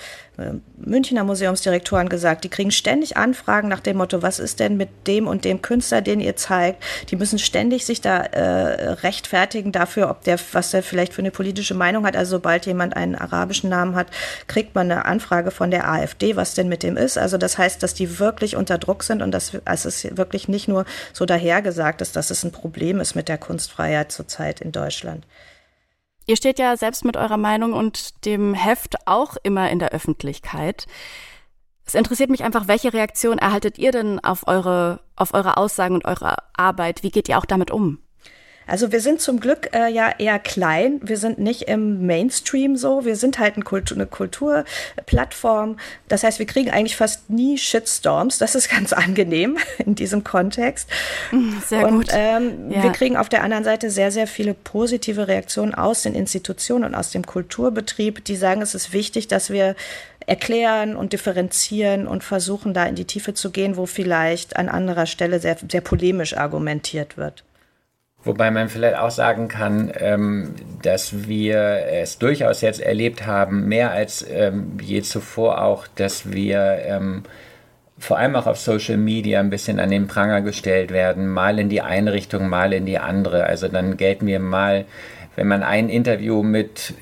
Münchner 0.78 1.24
Museumsdirektoren 1.24 2.10
gesagt, 2.10 2.44
die 2.44 2.50
kriegen 2.50 2.72
ständig 2.72 3.16
Anfragen 3.16 3.70
nach 3.70 3.80
dem 3.80 3.98
Motto, 3.98 4.22
was 4.22 4.40
ist 4.40 4.60
denn 4.60 4.76
mit 4.76 4.90
dem 5.08 5.28
und 5.28 5.46
dem 5.46 5.62
Künstler, 5.62 6.02
den 6.02 6.20
ihr 6.20 6.36
zeigt? 6.36 6.84
Die 7.10 7.16
müssen 7.16 7.40
ständig 7.40 7.86
sich 7.86 8.02
da 8.02 8.18
äh, 8.18 8.92
rechtfertigen 8.92 9.72
dafür, 9.72 10.10
ob 10.10 10.24
der, 10.24 10.38
was 10.52 10.72
der 10.72 10.84
vielleicht 10.84 11.14
für 11.14 11.22
eine 11.22 11.32
politische 11.32 11.74
Meinung 11.74 12.06
hat. 12.06 12.18
Also 12.18 12.32
sobald 12.32 12.66
jemand 12.66 12.98
einen 12.98 13.16
arabischen 13.16 13.70
Namen 13.70 13.96
hat, 13.96 14.08
kriegt 14.48 14.76
man 14.76 14.92
eine 14.92 15.06
Anfrage 15.06 15.52
von 15.52 15.72
der 15.72 15.90
AfD, 15.90 16.36
was 16.36 16.54
denn 16.54 16.68
mit 16.68 16.84
dem 16.84 16.98
ist. 16.98 17.18
Also 17.18 17.38
das 17.38 17.58
heißt, 17.58 17.82
dass 17.86 17.94
die 17.94 18.18
wirklich 18.18 18.56
unter 18.56 18.80
Druck 18.80 19.04
sind 19.04 19.22
und 19.22 19.30
dass 19.30 19.56
also 19.64 19.90
es 19.90 20.18
wirklich 20.18 20.48
nicht 20.48 20.68
nur 20.68 20.86
so 21.14 21.28
dahergesagt 21.28 22.02
ist, 22.02 22.16
dass 22.16 22.32
es 22.32 22.44
ein 22.44 22.52
Problem 22.52 23.00
ist 23.00 23.14
mit 23.14 23.30
der 23.30 23.38
Kunstfreiheit 23.38 24.12
zurzeit 24.12 24.60
in 24.60 24.72
Deutschland. 24.72 25.28
Ihr 26.26 26.36
steht 26.36 26.58
ja 26.58 26.76
selbst 26.78 27.06
mit 27.06 27.16
eurer 27.16 27.38
Meinung 27.38 27.74
und 27.74 28.26
dem 28.26 28.56
Heft 28.56 28.96
auch 29.06 29.38
immer 29.44 29.70
in 29.70 29.78
der 29.78 29.92
Öffentlichkeit. 29.92 30.88
Es 31.86 31.94
interessiert 31.94 32.32
mich 32.32 32.44
einfach, 32.44 32.68
welche 32.68 32.92
Reaktion 32.92 33.38
erhaltet 33.38 33.78
ihr 33.78 33.92
denn 33.92 34.20
auf 34.20 34.48
eure, 34.48 35.02
auf 35.16 35.36
eure 35.36 35.58
Aussagen 35.58 35.94
und 35.94 36.06
eure 36.06 36.38
Arbeit? 36.56 37.04
Wie 37.04 37.12
geht 37.12 37.30
ihr 37.30 37.38
auch 37.38 37.46
damit 37.46 37.70
um? 37.70 38.00
Also 38.68 38.92
wir 38.92 39.00
sind 39.00 39.22
zum 39.22 39.40
Glück 39.40 39.70
äh, 39.74 39.92
ja 39.92 40.12
eher 40.18 40.40
klein. 40.40 41.00
Wir 41.04 41.18
sind 41.18 41.40
nicht 41.40 41.64
im 41.64 42.06
Mainstream 42.06 42.78
so. 42.78 43.06
Wir 43.06 43.16
sind 43.16 43.40
halt 43.40 43.58
ein 43.58 43.64
Kultur, 43.64 43.98
eine 43.98 44.08
Kulturplattform. 44.08 45.78
Das 46.08 46.24
heißt, 46.24 46.40
wir 46.40 46.46
kriegen 46.46 46.72
eigentlich 46.72 46.96
fast 46.96 47.30
nie 47.30 47.58
Shitstorms. 47.58 48.38
Das 48.38 48.56
ist 48.56 48.70
ganz 48.76 48.94
angenehm 48.94 49.58
in 49.78 49.96
diesem 49.96 50.24
Kontext. 50.24 50.90
Mm, 51.32 51.54
sehr 51.66 51.88
und, 51.88 51.98
gut. 51.98 52.08
Ähm, 52.12 52.72
ja. 52.72 52.84
Wir 52.84 52.92
kriegen 52.92 53.18
auf 53.18 53.30
der 53.30 53.44
anderen 53.44 53.64
Seite 53.64 53.90
sehr, 53.90 54.12
sehr 54.12 54.28
viele 54.28 54.54
positive 54.54 55.28
Reaktionen 55.28 55.74
aus 55.74 56.04
den 56.04 56.16
Institutionen 56.16 56.86
und 56.86 56.96
aus 56.96 57.12
dem 57.12 57.26
Kulturbetrieb, 57.26 58.24
die 58.26 58.36
sagen, 58.36 58.62
es 58.62 58.76
ist 58.76 58.94
wichtig, 58.94 59.28
dass 59.28 59.50
wir 59.50 59.76
erklären 60.28 60.96
und 60.96 61.14
differenzieren 61.14 62.08
und 62.08 62.24
versuchen, 62.24 62.74
da 62.74 62.86
in 62.86 62.96
die 62.96 63.06
Tiefe 63.06 63.34
zu 63.34 63.52
gehen, 63.52 63.78
wo 63.78 63.86
vielleicht 63.86 64.56
an 64.56 64.70
anderer 64.70 65.06
Stelle 65.06 65.40
sehr, 65.40 65.58
sehr 65.70 65.82
polemisch 65.82 66.36
argumentiert 66.36 67.18
wird. 67.18 67.44
Wobei 68.26 68.50
man 68.50 68.70
vielleicht 68.70 68.98
auch 68.98 69.12
sagen 69.12 69.48
kann, 69.48 69.92
ähm, 70.00 70.56
dass 70.82 71.28
wir 71.28 71.86
es 71.92 72.18
durchaus 72.18 72.62
jetzt 72.62 72.82
erlebt 72.82 73.28
haben, 73.28 73.68
mehr 73.68 73.92
als 73.92 74.26
ähm, 74.28 74.78
je 74.82 75.04
zuvor 75.04 75.62
auch, 75.62 75.86
dass 75.96 76.32
wir 76.32 76.80
ähm, 76.86 77.24
vor 78.00 78.18
allem 78.18 78.36
auch 78.36 78.48
auf 78.48 78.58
Social 78.58 78.98
Media 78.98 79.40
ein 79.40 79.52
bisschen 79.52 79.80
an 79.80 79.92
den 79.92 80.08
Pranger 80.08 80.42
gestellt 80.42 80.92
werden, 80.92 81.28
mal 81.28 81.60
in 81.60 81.70
die 81.70 81.82
eine 81.82 82.14
Richtung, 82.14 82.50
mal 82.50 82.74
in 82.74 82.88
die 82.88 82.98
andere. 82.98 83.46
Also 83.46 83.68
dann 83.68 83.96
gelten 83.96 84.26
wir 84.26 84.40
mal, 84.40 84.86
wenn 85.36 85.48
man 85.48 85.62
ein 85.62 85.88
Interview 85.88 86.42
mit 86.42 86.96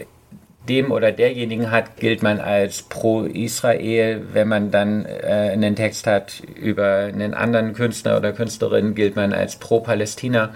dem 0.68 0.92
oder 0.92 1.12
derjenigen 1.12 1.72
hat, 1.72 1.98
gilt 1.98 2.22
man 2.22 2.40
als 2.40 2.84
pro 2.84 3.24
Israel. 3.24 4.22
Wenn 4.34 4.48
man 4.48 4.72
dann 4.72 5.06
äh, 5.06 5.52
einen 5.54 5.76
Text 5.76 6.06
hat 6.06 6.42
über 6.56 7.10
einen 7.14 7.34
anderen 7.34 7.74
Künstler 7.74 8.18
oder 8.18 8.34
Künstlerin, 8.34 8.94
gilt 8.94 9.16
man 9.16 9.34
als 9.34 9.56
pro 9.56 9.80
Palästina 9.80 10.52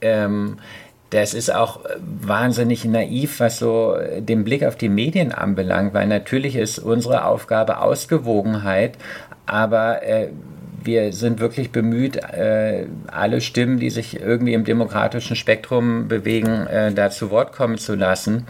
ähm, 0.00 0.58
das 1.10 1.34
ist 1.34 1.52
auch 1.52 1.80
wahnsinnig 1.98 2.84
naiv, 2.84 3.40
was 3.40 3.58
so 3.58 3.96
den 4.18 4.44
Blick 4.44 4.64
auf 4.64 4.76
die 4.76 4.88
Medien 4.88 5.32
anbelangt, 5.32 5.92
weil 5.92 6.06
natürlich 6.06 6.54
ist 6.54 6.78
unsere 6.78 7.24
Aufgabe 7.24 7.80
Ausgewogenheit, 7.80 8.96
aber 9.44 10.04
äh, 10.04 10.28
wir 10.82 11.12
sind 11.12 11.40
wirklich 11.40 11.72
bemüht, 11.72 12.16
äh, 12.16 12.86
alle 13.08 13.40
Stimmen, 13.40 13.78
die 13.78 13.90
sich 13.90 14.20
irgendwie 14.20 14.54
im 14.54 14.64
demokratischen 14.64 15.36
Spektrum 15.36 16.08
bewegen, 16.08 16.66
äh, 16.68 16.92
da 16.92 17.10
zu 17.10 17.30
Wort 17.30 17.52
kommen 17.52 17.76
zu 17.76 17.94
lassen. 17.96 18.46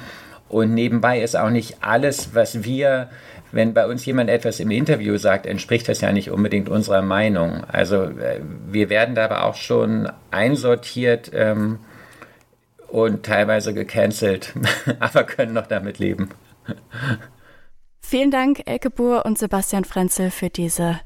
Und 0.49 0.75
nebenbei 0.75 1.21
ist 1.21 1.37
auch 1.37 1.51
nicht 1.51 1.79
alles, 1.81 2.35
was 2.35 2.65
wir 2.65 3.09
wenn 3.53 3.75
bei 3.75 3.87
uns 3.87 4.05
jemand 4.07 4.31
etwas 4.31 4.61
im 4.61 4.71
Interview 4.71 5.17
sagt, 5.17 5.47
entspricht 5.47 5.89
das 5.89 6.01
ja 6.01 6.13
nicht 6.13 6.31
unbedingt 6.31 6.69
unserer 6.69 7.03
Meinung. 7.03 7.65
Also 7.65 8.05
äh, 8.05 8.41
wir 8.69 8.91
werden 8.91 9.15
da 9.15 9.25
aber 9.25 9.45
auch 9.45 9.57
schon 9.57 10.11
einsortiert 10.31 11.31
ähm, 11.35 11.79
und 12.89 13.25
teilweise 13.25 13.75
gecancelt, 13.75 14.55
aber 15.01 15.25
können 15.25 15.53
noch 15.53 15.67
damit 15.67 15.99
leben. 15.99 16.31
Vielen 18.01 18.31
Dank, 18.31 18.63
Elke 18.67 18.91
Buhr 18.91 19.25
und 19.25 19.39
Sebastian 19.39 19.85
Frenzel, 19.85 20.31
für 20.31 20.51
diese 20.51 21.01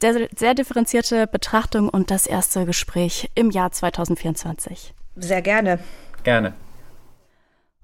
sehr, 0.00 0.28
sehr 0.34 0.54
differenzierte 0.54 1.26
Betrachtung 1.26 1.88
und 1.88 2.10
das 2.10 2.26
erste 2.26 2.66
Gespräch 2.66 3.30
im 3.34 3.50
Jahr 3.50 3.72
2024. 3.72 4.94
Sehr 5.16 5.42
gerne. 5.42 5.80
Gerne. 6.22 6.54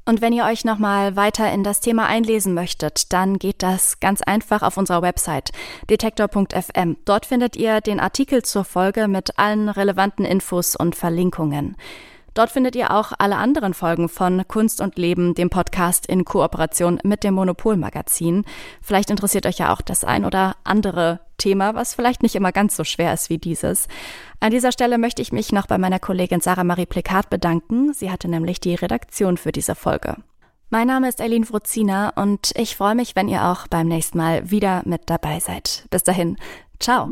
Und 0.06 0.20
wenn 0.20 0.34
ihr 0.34 0.44
euch 0.44 0.66
nochmal 0.66 1.16
weiter 1.16 1.50
in 1.50 1.64
das 1.64 1.80
Thema 1.80 2.06
einlesen 2.06 2.52
möchtet, 2.52 3.12
dann 3.14 3.38
geht 3.38 3.62
das 3.62 4.00
ganz 4.00 4.20
einfach 4.20 4.62
auf 4.62 4.76
unserer 4.76 5.00
Website 5.00 5.50
detektor.fm. 5.88 6.96
Dort 7.06 7.24
findet 7.24 7.56
ihr 7.56 7.80
den 7.80 8.00
Artikel 8.00 8.42
zur 8.42 8.64
Folge 8.64 9.08
mit 9.08 9.38
allen 9.38 9.70
relevanten 9.70 10.26
Infos 10.26 10.76
und 10.76 10.94
Verlinkungen. 10.94 11.76
Dort 12.34 12.50
findet 12.50 12.74
ihr 12.74 12.90
auch 12.90 13.12
alle 13.18 13.36
anderen 13.36 13.74
Folgen 13.74 14.08
von 14.08 14.46
Kunst 14.46 14.80
und 14.80 14.98
Leben, 14.98 15.34
dem 15.34 15.50
Podcast 15.50 16.06
in 16.06 16.24
Kooperation 16.24 16.98
mit 17.04 17.22
dem 17.22 17.34
Monopol 17.34 17.76
Magazin. 17.76 18.44
Vielleicht 18.82 19.08
interessiert 19.10 19.46
euch 19.46 19.58
ja 19.58 19.72
auch 19.72 19.80
das 19.80 20.04
ein 20.04 20.24
oder 20.24 20.56
andere 20.64 21.20
Thema, 21.36 21.74
was 21.74 21.94
vielleicht 21.94 22.22
nicht 22.22 22.34
immer 22.34 22.52
ganz 22.52 22.76
so 22.76 22.84
schwer 22.84 23.12
ist 23.12 23.30
wie 23.30 23.38
dieses. 23.38 23.88
An 24.40 24.50
dieser 24.50 24.72
Stelle 24.72 24.98
möchte 24.98 25.22
ich 25.22 25.32
mich 25.32 25.52
noch 25.52 25.66
bei 25.66 25.78
meiner 25.78 25.98
Kollegin 25.98 26.40
Sarah 26.40 26.64
Marie 26.64 26.86
Plikat 26.86 27.30
bedanken. 27.30 27.92
Sie 27.92 28.10
hatte 28.10 28.28
nämlich 28.28 28.60
die 28.60 28.74
Redaktion 28.74 29.36
für 29.36 29.52
diese 29.52 29.74
Folge. 29.74 30.16
Mein 30.70 30.88
Name 30.88 31.08
ist 31.08 31.20
Eileen 31.20 31.44
Fruzina 31.44 32.10
und 32.16 32.52
ich 32.56 32.76
freue 32.76 32.94
mich, 32.94 33.14
wenn 33.14 33.28
ihr 33.28 33.44
auch 33.44 33.68
beim 33.68 33.86
nächsten 33.86 34.18
Mal 34.18 34.50
wieder 34.50 34.82
mit 34.86 35.02
dabei 35.06 35.38
seid. 35.38 35.86
Bis 35.90 36.02
dahin, 36.02 36.36
ciao. 36.80 37.08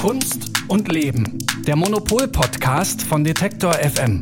Kunst 0.00 0.50
und 0.68 0.92
Leben. 0.92 1.38
Der 1.66 1.76
Monopol-Podcast 1.76 3.02
von 3.02 3.24
Detektor 3.24 3.72
FM. 3.72 4.20